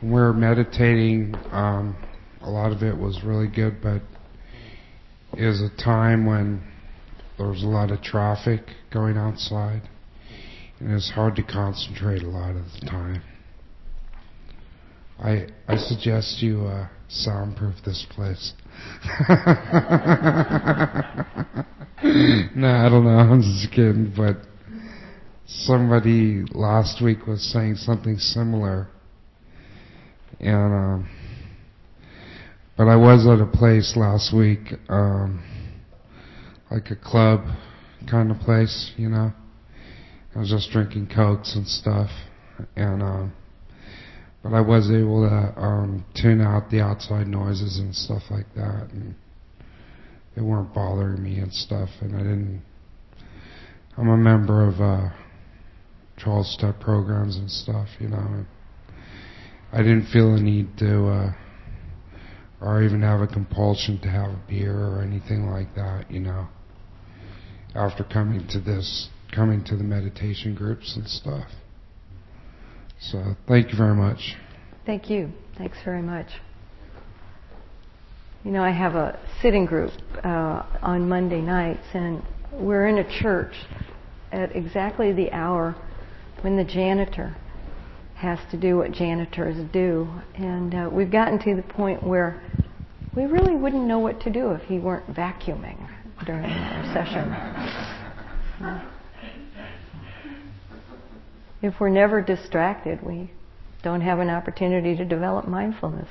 when 0.01 0.13
we 0.13 0.21
are 0.21 0.33
meditating, 0.33 1.35
um, 1.53 1.97
a 2.43 2.51
lot 2.51 2.73
of 2.73 2.83
it 2.83 2.97
was 2.97 3.23
really 3.25 3.49
good, 3.49 3.77
but 3.83 4.03
it 5.37 5.45
was 5.47 5.61
a 5.61 5.71
time 5.83 6.27
when 6.27 6.63
there 7.37 7.49
was 7.49 7.63
a 7.63 7.67
lot 7.67 7.91
of 7.91 8.03
traffic 8.03 8.63
going 8.93 9.17
outside, 9.17 9.83
and 10.81 10.93
it's 10.93 11.11
hard 11.11 11.37
to 11.37 11.43
concentrate 11.43 12.23
a 12.23 12.29
lot 12.29 12.51
of 12.51 12.65
the 12.81 12.87
time. 12.87 13.23
I 15.21 15.47
I 15.67 15.77
suggest 15.77 16.43
you 16.43 16.67
uh, 16.67 16.89
soundproof 17.09 17.77
this 17.85 18.05
place. 18.11 18.53
no, 22.55 22.69
I 22.69 22.89
don't 22.89 23.05
know. 23.05 23.11
I'm 23.19 23.43
just 23.43 23.71
kidding, 23.73 24.13
but 24.17 24.37
somebody 25.49 26.45
last 26.53 27.03
week 27.03 27.27
was 27.27 27.43
saying 27.53 27.77
something 27.77 28.19
similar, 28.19 28.89
and 30.39 30.75
um, 30.75 31.11
but 32.77 32.85
I 32.87 32.97
was 32.97 33.27
at 33.27 33.41
a 33.41 33.51
place 33.51 33.95
last 33.97 34.35
week, 34.35 34.75
um, 34.91 35.43
like 36.71 36.91
a 36.91 36.97
club 36.97 37.41
kind 38.09 38.31
of 38.31 38.39
place, 38.41 38.93
you 38.97 39.09
know. 39.09 39.33
I 40.37 40.39
was 40.39 40.51
just 40.51 40.71
drinking 40.71 41.09
cokes 41.15 41.57
and 41.57 41.67
stuff, 41.67 42.11
and 42.77 43.03
um, 43.03 43.33
but 44.43 44.53
I 44.53 44.61
was 44.61 44.91
able 44.91 45.29
to 45.29 45.61
um, 45.61 46.05
tune 46.15 46.43
out 46.43 46.71
the 46.71 46.83
outside 46.83 47.27
noises 47.27 47.79
and 47.79 47.95
stuff 47.95 48.23
like 48.31 48.47
that, 48.55 48.91
and 48.93 49.15
they 50.37 50.43
weren't 50.43 50.75
bothering 50.75 51.23
me 51.23 51.39
and 51.39 51.53
stuff. 51.53 51.89
And 52.03 52.15
I 52.15 52.19
didn't. 52.19 52.63
I'm 53.97 54.09
a 54.09 54.17
member 54.17 54.69
of 54.69 54.81
uh, 54.81 55.09
12 56.23 56.47
step 56.47 56.81
programs 56.81 57.37
and 57.37 57.51
stuff, 57.51 57.89
you 57.99 58.09
know. 58.09 58.45
I 59.73 59.79
didn't 59.79 60.07
feel 60.07 60.35
the 60.35 60.41
need 60.41 60.79
to, 60.79 61.09
uh, 61.09 61.33
or 62.61 62.83
even 62.83 63.03
have 63.03 63.21
a 63.21 63.27
compulsion 63.27 64.01
to 64.01 64.09
have 64.09 64.31
a 64.31 64.41
beer 64.49 64.75
or 64.75 65.03
anything 65.03 65.51
like 65.51 65.75
that, 65.75 66.11
you 66.11 66.21
know. 66.21 66.49
After 67.75 68.03
coming 68.05 68.47
to 68.49 68.61
this, 68.61 69.09
coming 69.35 69.63
to 69.65 69.77
the 69.77 69.85
meditation 69.85 70.55
groups 70.55 70.97
and 70.97 71.07
stuff. 71.07 71.49
So 73.01 73.37
thank 73.47 73.71
you 73.71 73.77
very 73.77 73.95
much. 73.95 74.35
Thank 74.87 75.11
you. 75.11 75.31
Thanks 75.57 75.79
very 75.85 76.03
much. 76.03 76.27
You 78.45 78.53
know, 78.53 78.63
I 78.63 78.71
have 78.71 78.95
a 78.95 79.19
sitting 79.43 79.67
group 79.67 79.93
uh, 80.25 80.63
on 80.81 81.09
Monday 81.09 81.41
nights, 81.41 81.85
and 81.93 82.23
we're 82.53 82.89
in 82.89 82.99
a 82.99 83.21
church 83.21 83.53
at 84.33 84.55
exactly 84.57 85.13
the 85.13 85.31
hour 85.33 85.77
when 86.43 86.57
the 86.57 86.65
janitor 86.65 87.37
has 88.17 88.39
to 88.51 88.57
do 88.57 88.77
what 88.77 88.93
janitors 88.93 89.57
do. 89.73 90.09
And 90.35 90.75
uh, 90.75 90.89
we've 90.91 91.11
gotten 91.11 91.39
to 91.41 91.55
the 91.55 91.63
point 91.63 92.03
where 92.03 92.43
we 93.15 93.25
really 93.25 93.55
wouldn't 93.55 93.85
know 93.85 93.99
what 93.99 94.21
to 94.23 94.31
do 94.31 94.51
if 94.53 94.63
he 94.63 94.79
weren't 94.79 95.07
vacuuming 95.15 95.89
during 96.25 96.45
our 96.45 96.85
session 96.93 97.33
if 101.63 101.81
we're 101.81 101.89
never 101.89 102.23
distracted, 102.23 103.03
we 103.03 103.31
don't 103.83 104.01
have 104.01 104.19
an 104.21 104.31
opportunity 104.31 104.97
to 104.97 105.05
develop 105.05 105.47
mindfulness. 105.47 106.09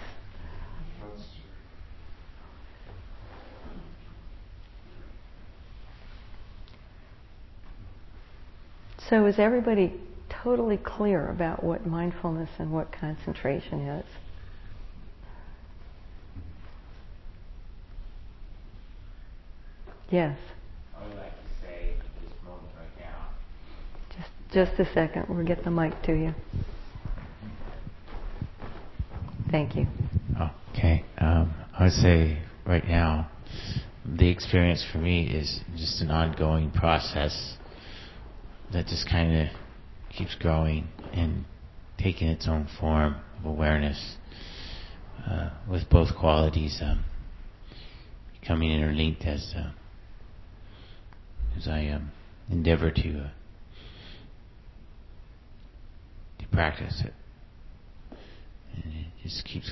So, 9.09 9.25
is 9.25 9.39
everybody 9.39 9.93
totally 10.47 10.77
clear 10.77 11.29
about 11.29 11.61
what 11.61 11.85
mindfulness 11.85 12.49
and 12.57 12.71
what 12.71 12.89
concentration 12.89 13.81
is? 13.81 14.05
Yes. 20.09 20.37
I 20.95 21.05
would 21.05 21.17
like 21.17 21.31
to 21.31 21.61
say 21.61 21.95
this 22.23 22.31
moment 22.45 22.71
right 22.79 22.97
now. 22.97 23.27
Just, 24.15 24.69
just 24.69 24.89
a 24.89 24.93
second. 24.93 25.25
We'll 25.27 25.45
get 25.45 25.65
the 25.65 25.69
mic 25.69 26.01
to 26.03 26.13
you. 26.13 26.33
Thank 29.51 29.75
you. 29.75 29.85
Okay. 30.73 31.03
Um, 31.17 31.53
I 31.77 31.83
would 31.83 31.91
say 31.91 32.41
right 32.65 32.87
now, 32.87 33.29
the 34.05 34.29
experience 34.29 34.85
for 34.93 34.99
me 34.99 35.27
is 35.27 35.59
just 35.75 36.01
an 36.01 36.09
ongoing 36.09 36.71
process 36.71 37.57
that 38.71 38.87
just 38.87 39.09
kind 39.09 39.41
of 39.41 39.66
keeps 40.17 40.35
growing 40.35 40.87
and 41.13 41.45
taking 41.97 42.27
its 42.27 42.47
own 42.47 42.67
form 42.79 43.15
of 43.39 43.45
awareness 43.45 44.15
uh, 45.29 45.49
with 45.69 45.89
both 45.89 46.15
qualities 46.19 46.79
um, 46.81 47.03
becoming 48.39 48.71
interlinked 48.71 49.23
as 49.23 49.53
uh, 49.55 49.71
as 51.55 51.67
I 51.67 51.87
um, 51.87 52.11
endeavor 52.49 52.91
to 52.91 53.19
uh, 53.19 53.29
practice 56.51 57.03
it. 57.05 57.13
And 58.73 58.93
it 58.93 59.07
just 59.21 59.45
keeps 59.45 59.71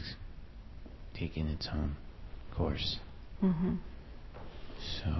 taking 1.18 1.48
its 1.48 1.68
own 1.74 1.96
course. 2.56 2.98
Mm-hmm. 3.44 3.76
So, 5.02 5.16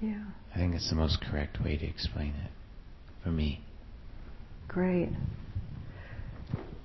yeah. 0.00 0.24
I 0.54 0.58
think 0.58 0.74
it's 0.74 0.90
the 0.90 0.96
most 0.96 1.20
correct 1.20 1.62
way 1.62 1.76
to 1.76 1.86
explain 1.86 2.34
it 2.44 2.50
for 3.26 3.32
me. 3.32 3.60
Great. 4.68 5.08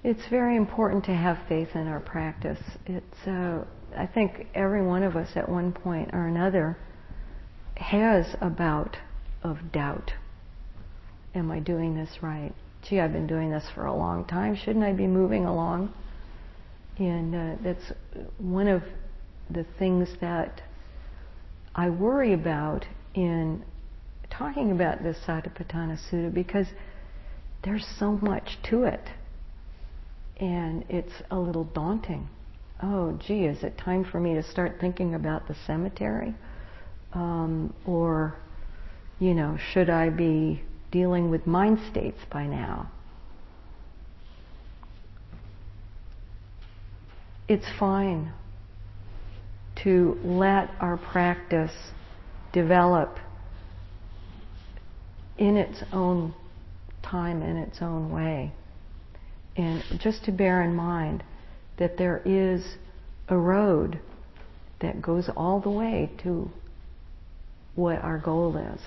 It's 0.03 0.27
very 0.31 0.57
important 0.57 1.05
to 1.05 1.13
have 1.13 1.37
faith 1.47 1.69
in 1.75 1.87
our 1.87 1.99
practice. 1.99 2.57
It's, 2.87 3.27
uh, 3.27 3.63
I 3.95 4.07
think 4.07 4.47
every 4.55 4.83
one 4.83 5.03
of 5.03 5.15
us 5.15 5.29
at 5.35 5.47
one 5.47 5.71
point 5.71 6.09
or 6.13 6.25
another 6.25 6.79
has 7.75 8.25
a 8.41 8.49
bout 8.49 8.97
of 9.43 9.71
doubt 9.71 10.13
am 11.35 11.51
I 11.51 11.59
doing 11.59 11.95
this 11.95 12.09
right? 12.21 12.51
Gee, 12.89 12.99
I've 12.99 13.13
been 13.13 13.27
doing 13.27 13.51
this 13.51 13.63
for 13.75 13.85
a 13.85 13.95
long 13.95 14.25
time. 14.25 14.55
Shouldn't 14.55 14.83
I 14.83 14.93
be 14.93 15.05
moving 15.05 15.45
along? 15.45 15.93
And 16.97 17.35
uh, 17.35 17.55
that's 17.63 17.93
one 18.39 18.67
of 18.67 18.81
the 19.51 19.65
things 19.77 20.09
that 20.21 20.61
I 21.75 21.91
worry 21.91 22.33
about 22.33 22.85
in 23.13 23.63
talking 24.31 24.71
about 24.71 25.03
this 25.03 25.17
Satipatthana 25.27 25.97
Sutta 26.09 26.33
because 26.33 26.67
there's 27.63 27.85
so 27.99 28.13
much 28.21 28.57
to 28.69 28.83
it. 28.83 29.07
And 30.39 30.83
it's 30.89 31.13
a 31.29 31.37
little 31.37 31.65
daunting. 31.65 32.27
Oh, 32.81 33.19
gee, 33.27 33.45
is 33.45 33.63
it 33.63 33.77
time 33.77 34.03
for 34.03 34.19
me 34.19 34.33
to 34.33 34.43
start 34.43 34.77
thinking 34.81 35.13
about 35.13 35.47
the 35.47 35.55
cemetery? 35.67 36.33
Um, 37.13 37.73
or, 37.85 38.35
you 39.19 39.35
know, 39.35 39.57
should 39.71 39.89
I 39.89 40.09
be 40.09 40.63
dealing 40.91 41.31
with 41.31 41.47
mind 41.47 41.79
states 41.89 42.19
by 42.29 42.45
now. 42.45 42.91
It's 47.47 47.65
fine 47.79 48.33
to 49.83 50.17
let 50.23 50.69
our 50.79 50.97
practice 50.97 51.71
develop 52.53 53.17
in 55.41 55.57
its 55.57 55.83
own 55.91 56.35
time, 57.01 57.41
in 57.41 57.57
its 57.57 57.81
own 57.81 58.11
way. 58.11 58.51
And 59.57 59.83
just 59.99 60.23
to 60.25 60.31
bear 60.31 60.61
in 60.61 60.75
mind 60.75 61.23
that 61.79 61.97
there 61.97 62.21
is 62.23 62.63
a 63.27 63.35
road 63.35 63.99
that 64.81 65.01
goes 65.01 65.31
all 65.35 65.59
the 65.59 65.71
way 65.71 66.11
to 66.21 66.47
what 67.73 68.03
our 68.03 68.19
goal 68.19 68.55
is. 68.55 68.79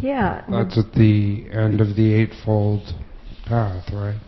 Yeah. 0.00 0.44
That's 0.48 0.78
at 0.78 0.92
the 0.92 1.46
end 1.50 1.80
of 1.80 1.96
the 1.96 2.14
Eightfold 2.14 2.94
Path, 3.46 3.90
right? 3.92 4.20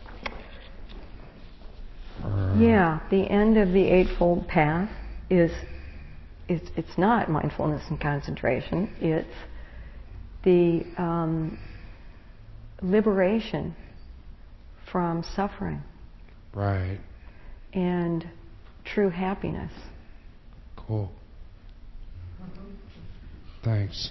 Or 2.24 2.56
yeah, 2.58 3.00
the 3.10 3.30
end 3.30 3.56
of 3.56 3.72
the 3.72 3.84
Eightfold 3.84 4.46
Path 4.48 4.90
is 5.30 5.50
it's 6.48 6.68
it's 6.76 6.98
not 6.98 7.30
mindfulness 7.30 7.82
and 7.88 8.00
concentration. 8.00 8.92
It's 9.00 9.28
the 10.44 10.84
um, 11.00 11.58
liberation 12.82 13.76
from 14.90 15.24
suffering. 15.36 15.82
Right. 16.52 16.98
And 17.72 18.28
true 18.84 19.10
happiness. 19.10 19.72
Cool. 20.76 21.12
Thanks. 23.62 24.10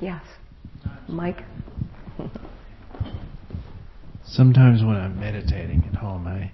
Yes. 0.00 0.22
Mike? 1.08 1.42
Sometimes 4.24 4.84
when 4.84 4.96
I'm 4.96 5.18
meditating 5.18 5.84
at 5.92 5.96
home, 5.98 6.28
I 6.28 6.52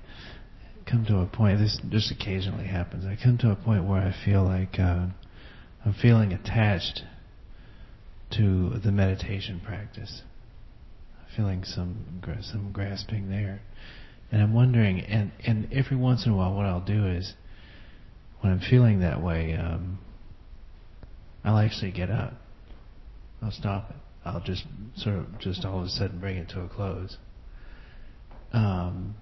come 0.91 1.05
to 1.07 1.19
a 1.19 1.27
point, 1.27 1.59
this 1.59 1.79
just 1.91 2.11
occasionally 2.11 2.67
happens, 2.67 3.05
I 3.05 3.19
come 3.23 3.37
to 3.39 3.51
a 3.51 3.57
point 3.57 3.85
where 3.85 4.01
I 4.01 4.15
feel 4.25 4.45
like 4.45 4.79
uh, 4.79 5.09
I'm 5.85 5.95
feeling 6.01 6.33
attached 6.33 7.03
to 8.37 8.79
the 8.83 8.93
meditation 8.93 9.61
practice. 9.65 10.23
I'm 11.19 11.37
Feeling 11.37 11.65
some 11.65 12.23
some 12.43 12.71
grasping 12.73 13.29
there, 13.29 13.61
and 14.31 14.41
I'm 14.41 14.55
wondering, 14.55 15.01
and 15.01 15.33
and 15.45 15.69
every 15.73 15.97
once 15.97 16.25
in 16.27 16.33
a 16.33 16.37
while, 16.37 16.55
what 16.55 16.65
I'll 16.65 16.81
do 16.85 17.07
is, 17.07 17.35
when 18.41 18.53
I'm 18.53 18.61
feeling 18.61 19.01
that 19.01 19.21
way, 19.21 19.55
um, 19.55 19.99
I'll 21.45 21.59
actually 21.59 21.91
get 21.91 22.09
up 22.09 22.35
I'll 23.43 23.51
stop 23.51 23.91
it. 23.91 23.97
I'll 24.25 24.41
just 24.41 24.65
sort 24.97 25.17
of 25.17 25.39
just 25.39 25.65
all 25.65 25.81
of 25.81 25.87
a 25.87 25.91
sudden 25.91 26.19
bring 26.19 26.37
it 26.37 26.49
to 26.51 26.63
a 26.63 26.69
close. 26.69 27.19
Um, 28.53 29.17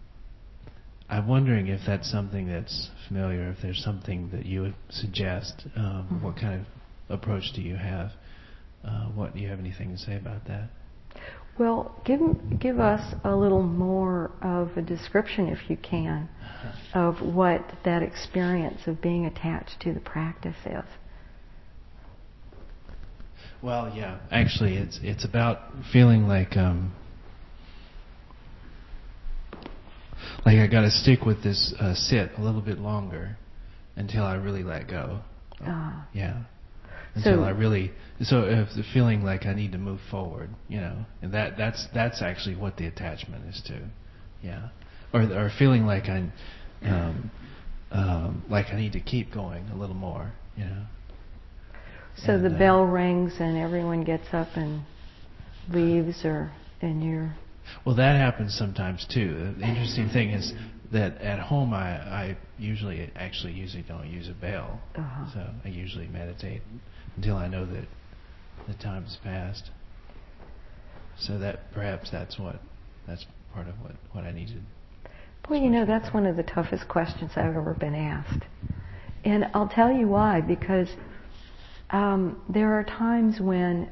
I'm 1.08 1.26
wondering 1.26 1.66
if 1.66 1.80
that's 1.86 2.10
something 2.10 2.46
that's 2.46 2.90
familiar. 3.08 3.50
If 3.50 3.58
there's 3.62 3.82
something 3.82 4.30
that 4.30 4.46
you 4.46 4.62
would 4.62 4.74
suggest, 4.90 5.66
um, 5.76 6.08
mm-hmm. 6.10 6.24
what 6.24 6.36
kind 6.36 6.60
of 6.60 7.18
approach 7.18 7.52
do 7.54 7.62
you 7.62 7.76
have? 7.76 8.12
Uh, 8.84 9.06
what 9.06 9.34
do 9.34 9.40
you 9.40 9.48
have 9.48 9.58
anything 9.58 9.90
to 9.90 9.98
say 9.98 10.16
about 10.16 10.46
that? 10.46 10.70
Well, 11.58 11.94
give 12.06 12.20
give 12.58 12.80
us 12.80 13.14
a 13.24 13.36
little 13.36 13.62
more 13.62 14.30
of 14.40 14.70
a 14.76 14.82
description, 14.82 15.48
if 15.48 15.68
you 15.68 15.76
can, 15.76 16.28
of 16.94 17.20
what 17.20 17.62
that 17.84 18.02
experience 18.02 18.80
of 18.86 19.02
being 19.02 19.26
attached 19.26 19.80
to 19.82 19.92
the 19.92 20.00
practice 20.00 20.56
is. 20.64 20.84
Well, 23.62 23.92
yeah. 23.94 24.18
Actually, 24.30 24.76
it's 24.76 24.98
it's 25.02 25.24
about 25.24 25.58
feeling 25.92 26.26
like 26.26 26.56
um, 26.56 26.92
like 30.44 30.58
I 30.58 30.66
got 30.66 30.80
to 30.82 30.90
stick 30.90 31.24
with 31.24 31.42
this 31.42 31.72
uh, 31.78 31.94
sit 31.94 32.32
a 32.36 32.42
little 32.42 32.60
bit 32.60 32.78
longer 32.78 33.36
until 33.94 34.24
I 34.24 34.34
really 34.34 34.64
let 34.64 34.88
go. 34.88 35.20
Ah. 35.60 36.08
Yeah. 36.12 36.42
Until 37.14 37.36
so, 37.36 37.42
I 37.44 37.50
really 37.50 37.92
so 38.22 38.42
if 38.44 38.68
the 38.74 38.82
feeling 38.92 39.22
like 39.22 39.46
I 39.46 39.54
need 39.54 39.72
to 39.72 39.78
move 39.78 40.00
forward, 40.10 40.50
you 40.68 40.80
know, 40.80 41.04
and 41.20 41.32
that 41.34 41.56
that's 41.56 41.86
that's 41.94 42.20
actually 42.20 42.56
what 42.56 42.76
the 42.78 42.86
attachment 42.86 43.44
is 43.48 43.62
to. 43.66 43.80
Yeah. 44.42 44.70
Or 45.12 45.22
or 45.22 45.50
feeling 45.56 45.86
like 45.86 46.04
I 46.04 46.32
um, 46.84 47.30
um, 47.92 48.44
like 48.48 48.66
I 48.72 48.76
need 48.76 48.92
to 48.92 49.00
keep 49.00 49.32
going 49.32 49.68
a 49.68 49.76
little 49.76 49.94
more, 49.94 50.32
you 50.56 50.64
know. 50.64 50.82
So 52.16 52.34
and, 52.34 52.44
the 52.44 52.54
uh, 52.54 52.58
bell 52.58 52.84
rings 52.84 53.34
and 53.40 53.56
everyone 53.56 54.04
gets 54.04 54.26
up 54.32 54.48
and 54.54 54.82
leaves, 55.70 56.24
or 56.24 56.52
and 56.80 57.02
you're. 57.02 57.34
Well, 57.84 57.96
that 57.96 58.16
happens 58.16 58.54
sometimes 58.56 59.06
too. 59.12 59.54
The 59.58 59.66
interesting 59.66 60.08
thing 60.10 60.30
is 60.30 60.52
that 60.92 61.18
at 61.18 61.40
home 61.40 61.72
I, 61.72 61.96
I 61.96 62.36
usually 62.58 63.10
actually 63.16 63.54
usually 63.54 63.82
don't 63.82 64.08
use 64.08 64.28
a 64.28 64.34
bell, 64.34 64.80
uh-huh. 64.96 65.32
so 65.32 65.50
I 65.64 65.68
usually 65.68 66.06
meditate 66.08 66.62
until 67.16 67.36
I 67.36 67.48
know 67.48 67.64
that 67.66 67.86
the 68.68 68.74
time 68.74 69.04
has 69.04 69.16
passed. 69.22 69.70
So 71.18 71.38
that 71.38 71.72
perhaps 71.72 72.10
that's 72.10 72.38
what 72.38 72.60
that's 73.06 73.26
part 73.54 73.68
of 73.68 73.74
what 73.80 73.92
what 74.12 74.24
I 74.24 74.32
needed. 74.32 74.62
Well, 75.48 75.60
you 75.60 75.70
know 75.70 75.86
that's 75.86 76.12
one 76.14 76.26
of 76.26 76.36
the 76.36 76.42
toughest 76.42 76.88
questions 76.88 77.32
I've 77.36 77.56
ever 77.56 77.74
been 77.74 77.94
asked, 77.94 78.44
and 79.24 79.46
I'll 79.54 79.68
tell 79.68 79.90
you 79.90 80.08
why 80.08 80.40
because 80.40 80.88
um, 81.92 82.40
there 82.48 82.78
are 82.78 82.84
times 82.84 83.38
when 83.38 83.90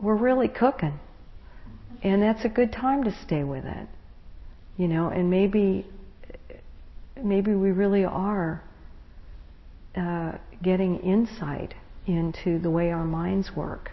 we're 0.00 0.16
really 0.16 0.48
cooking, 0.48 0.98
and 2.02 2.20
that's 2.20 2.44
a 2.44 2.48
good 2.48 2.72
time 2.72 3.04
to 3.04 3.16
stay 3.24 3.44
with 3.44 3.64
it, 3.64 3.88
you 4.76 4.88
know. 4.88 5.08
And 5.08 5.30
maybe, 5.30 5.86
maybe 7.22 7.54
we 7.54 7.70
really 7.70 8.04
are 8.04 8.62
uh, 9.96 10.32
getting 10.62 10.98
insight 11.00 11.74
into 12.06 12.58
the 12.58 12.70
way 12.70 12.90
our 12.90 13.04
minds 13.04 13.50
work, 13.54 13.92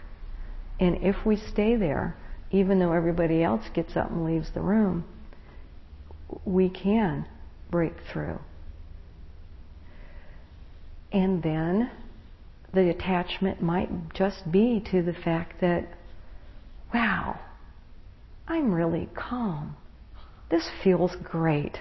and 0.80 0.96
if 1.02 1.24
we 1.24 1.36
stay 1.36 1.76
there, 1.76 2.16
even 2.50 2.80
though 2.80 2.92
everybody 2.92 3.42
else 3.44 3.64
gets 3.72 3.96
up 3.96 4.10
and 4.10 4.24
leaves 4.24 4.50
the 4.52 4.60
room, 4.60 5.04
we 6.44 6.68
can 6.68 7.24
break 7.70 7.94
through. 8.12 8.38
And 11.12 11.42
then 11.42 11.90
the 12.76 12.90
attachment 12.90 13.62
might 13.62 13.88
just 14.14 14.52
be 14.52 14.84
to 14.90 15.02
the 15.02 15.14
fact 15.14 15.60
that, 15.62 15.88
wow, 16.92 17.40
I'm 18.46 18.70
really 18.70 19.08
calm. 19.16 19.74
This 20.50 20.68
feels 20.84 21.16
great. 21.24 21.78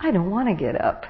I 0.00 0.10
don't 0.10 0.30
want 0.30 0.48
to 0.48 0.54
get 0.54 0.78
up. 0.80 1.04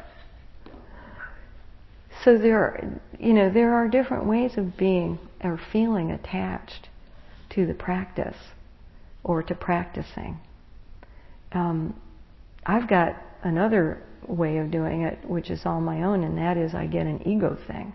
So 2.25 2.37
there, 2.37 2.59
are, 2.59 3.01
you 3.19 3.33
know, 3.33 3.51
there 3.51 3.75
are 3.75 3.89
different 3.89 4.27
ways 4.27 4.53
of 4.59 4.77
being 4.77 5.19
or 5.43 5.59
feeling 5.73 6.11
attached 6.11 6.89
to 7.55 7.67
the 7.67 7.75
practice 7.75 8.37
or 9.25 9.43
to 9.43 9.55
practicing. 9.55 10.39
Um, 11.53 11.99
I've 12.67 12.87
got 12.87 13.17
another 13.43 14.03
way 14.27 14.59
of 14.59 14.71
doing 14.71 15.03
it, 15.03 15.19
which 15.25 15.51
is 15.51 15.63
all 15.65 15.81
my 15.81 16.03
own, 16.03 16.23
and 16.23 16.37
that 16.37 16.59
is 16.59 16.75
I 16.75 16.87
get 16.87 17.07
an 17.07 17.27
ego 17.27 17.57
thing 17.67 17.95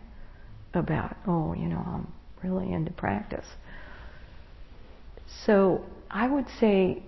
about, 0.75 1.15
oh, 1.27 1.53
you 1.53 1.67
know, 1.67 1.83
I'm 1.85 2.13
really 2.43 2.71
into 2.71 2.91
practice. 2.91 3.45
So 5.45 5.85
I 6.09 6.27
would 6.27 6.45
say 6.59 7.03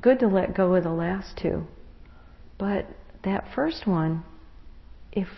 good 0.00 0.18
to 0.20 0.28
let 0.28 0.54
go 0.54 0.74
of 0.74 0.84
the 0.84 0.90
last 0.90 1.36
two. 1.36 1.66
But 2.58 2.86
that 3.24 3.46
first 3.54 3.86
one, 3.86 4.24
if 5.12 5.28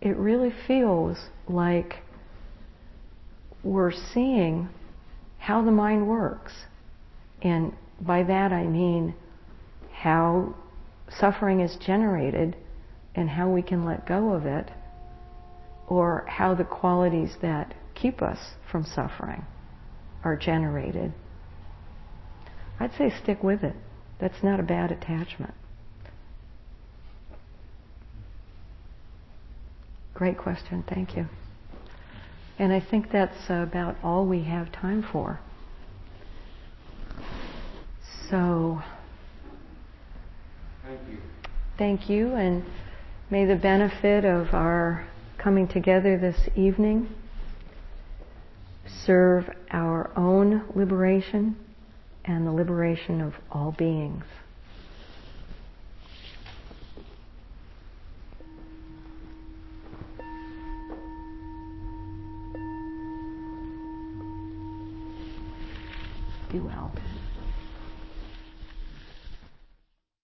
it 0.00 0.16
really 0.16 0.52
feels 0.66 1.16
like 1.48 1.96
we're 3.62 3.92
seeing 3.92 4.68
how 5.38 5.62
the 5.62 5.70
mind 5.70 6.06
works, 6.08 6.52
and 7.42 7.72
by 8.00 8.22
that 8.24 8.52
I 8.52 8.64
mean 8.64 9.14
how 9.92 10.54
suffering 11.08 11.60
is 11.60 11.76
generated 11.76 12.56
and 13.14 13.30
how 13.30 13.48
we 13.48 13.62
can 13.62 13.84
let 13.84 14.06
go 14.06 14.32
of 14.32 14.44
it 14.44 14.70
or 15.88 16.24
how 16.28 16.54
the 16.54 16.64
qualities 16.64 17.36
that 17.42 17.74
keep 17.94 18.22
us 18.22 18.38
from 18.70 18.84
suffering 18.84 19.44
are 20.24 20.36
generated, 20.36 21.12
I'd 22.78 22.92
say 22.94 23.12
stick 23.22 23.42
with 23.42 23.62
it. 23.62 23.76
That's 24.18 24.42
not 24.42 24.60
a 24.60 24.62
bad 24.62 24.90
attachment. 24.90 25.54
Great 30.14 30.38
question, 30.38 30.82
thank 30.88 31.16
you. 31.16 31.26
And 32.58 32.72
I 32.72 32.80
think 32.80 33.12
that's 33.12 33.50
about 33.50 33.96
all 34.02 34.26
we 34.26 34.44
have 34.44 34.72
time 34.72 35.06
for. 35.12 35.38
So, 38.30 38.80
thank 40.82 41.00
you. 41.10 41.18
Thank 41.76 42.08
you, 42.08 42.34
and 42.34 42.64
may 43.30 43.44
the 43.44 43.56
benefit 43.56 44.24
of 44.24 44.54
our 44.54 45.06
coming 45.46 45.68
together 45.68 46.18
this 46.18 46.48
evening 46.56 47.08
serve 49.04 49.48
our 49.70 50.10
own 50.16 50.64
liberation 50.74 51.54
and 52.24 52.44
the 52.44 52.50
liberation 52.50 53.20
of 53.20 53.32
all 53.52 53.70
beings. 53.70 54.24
Be 66.50 66.58
well. 66.58 66.90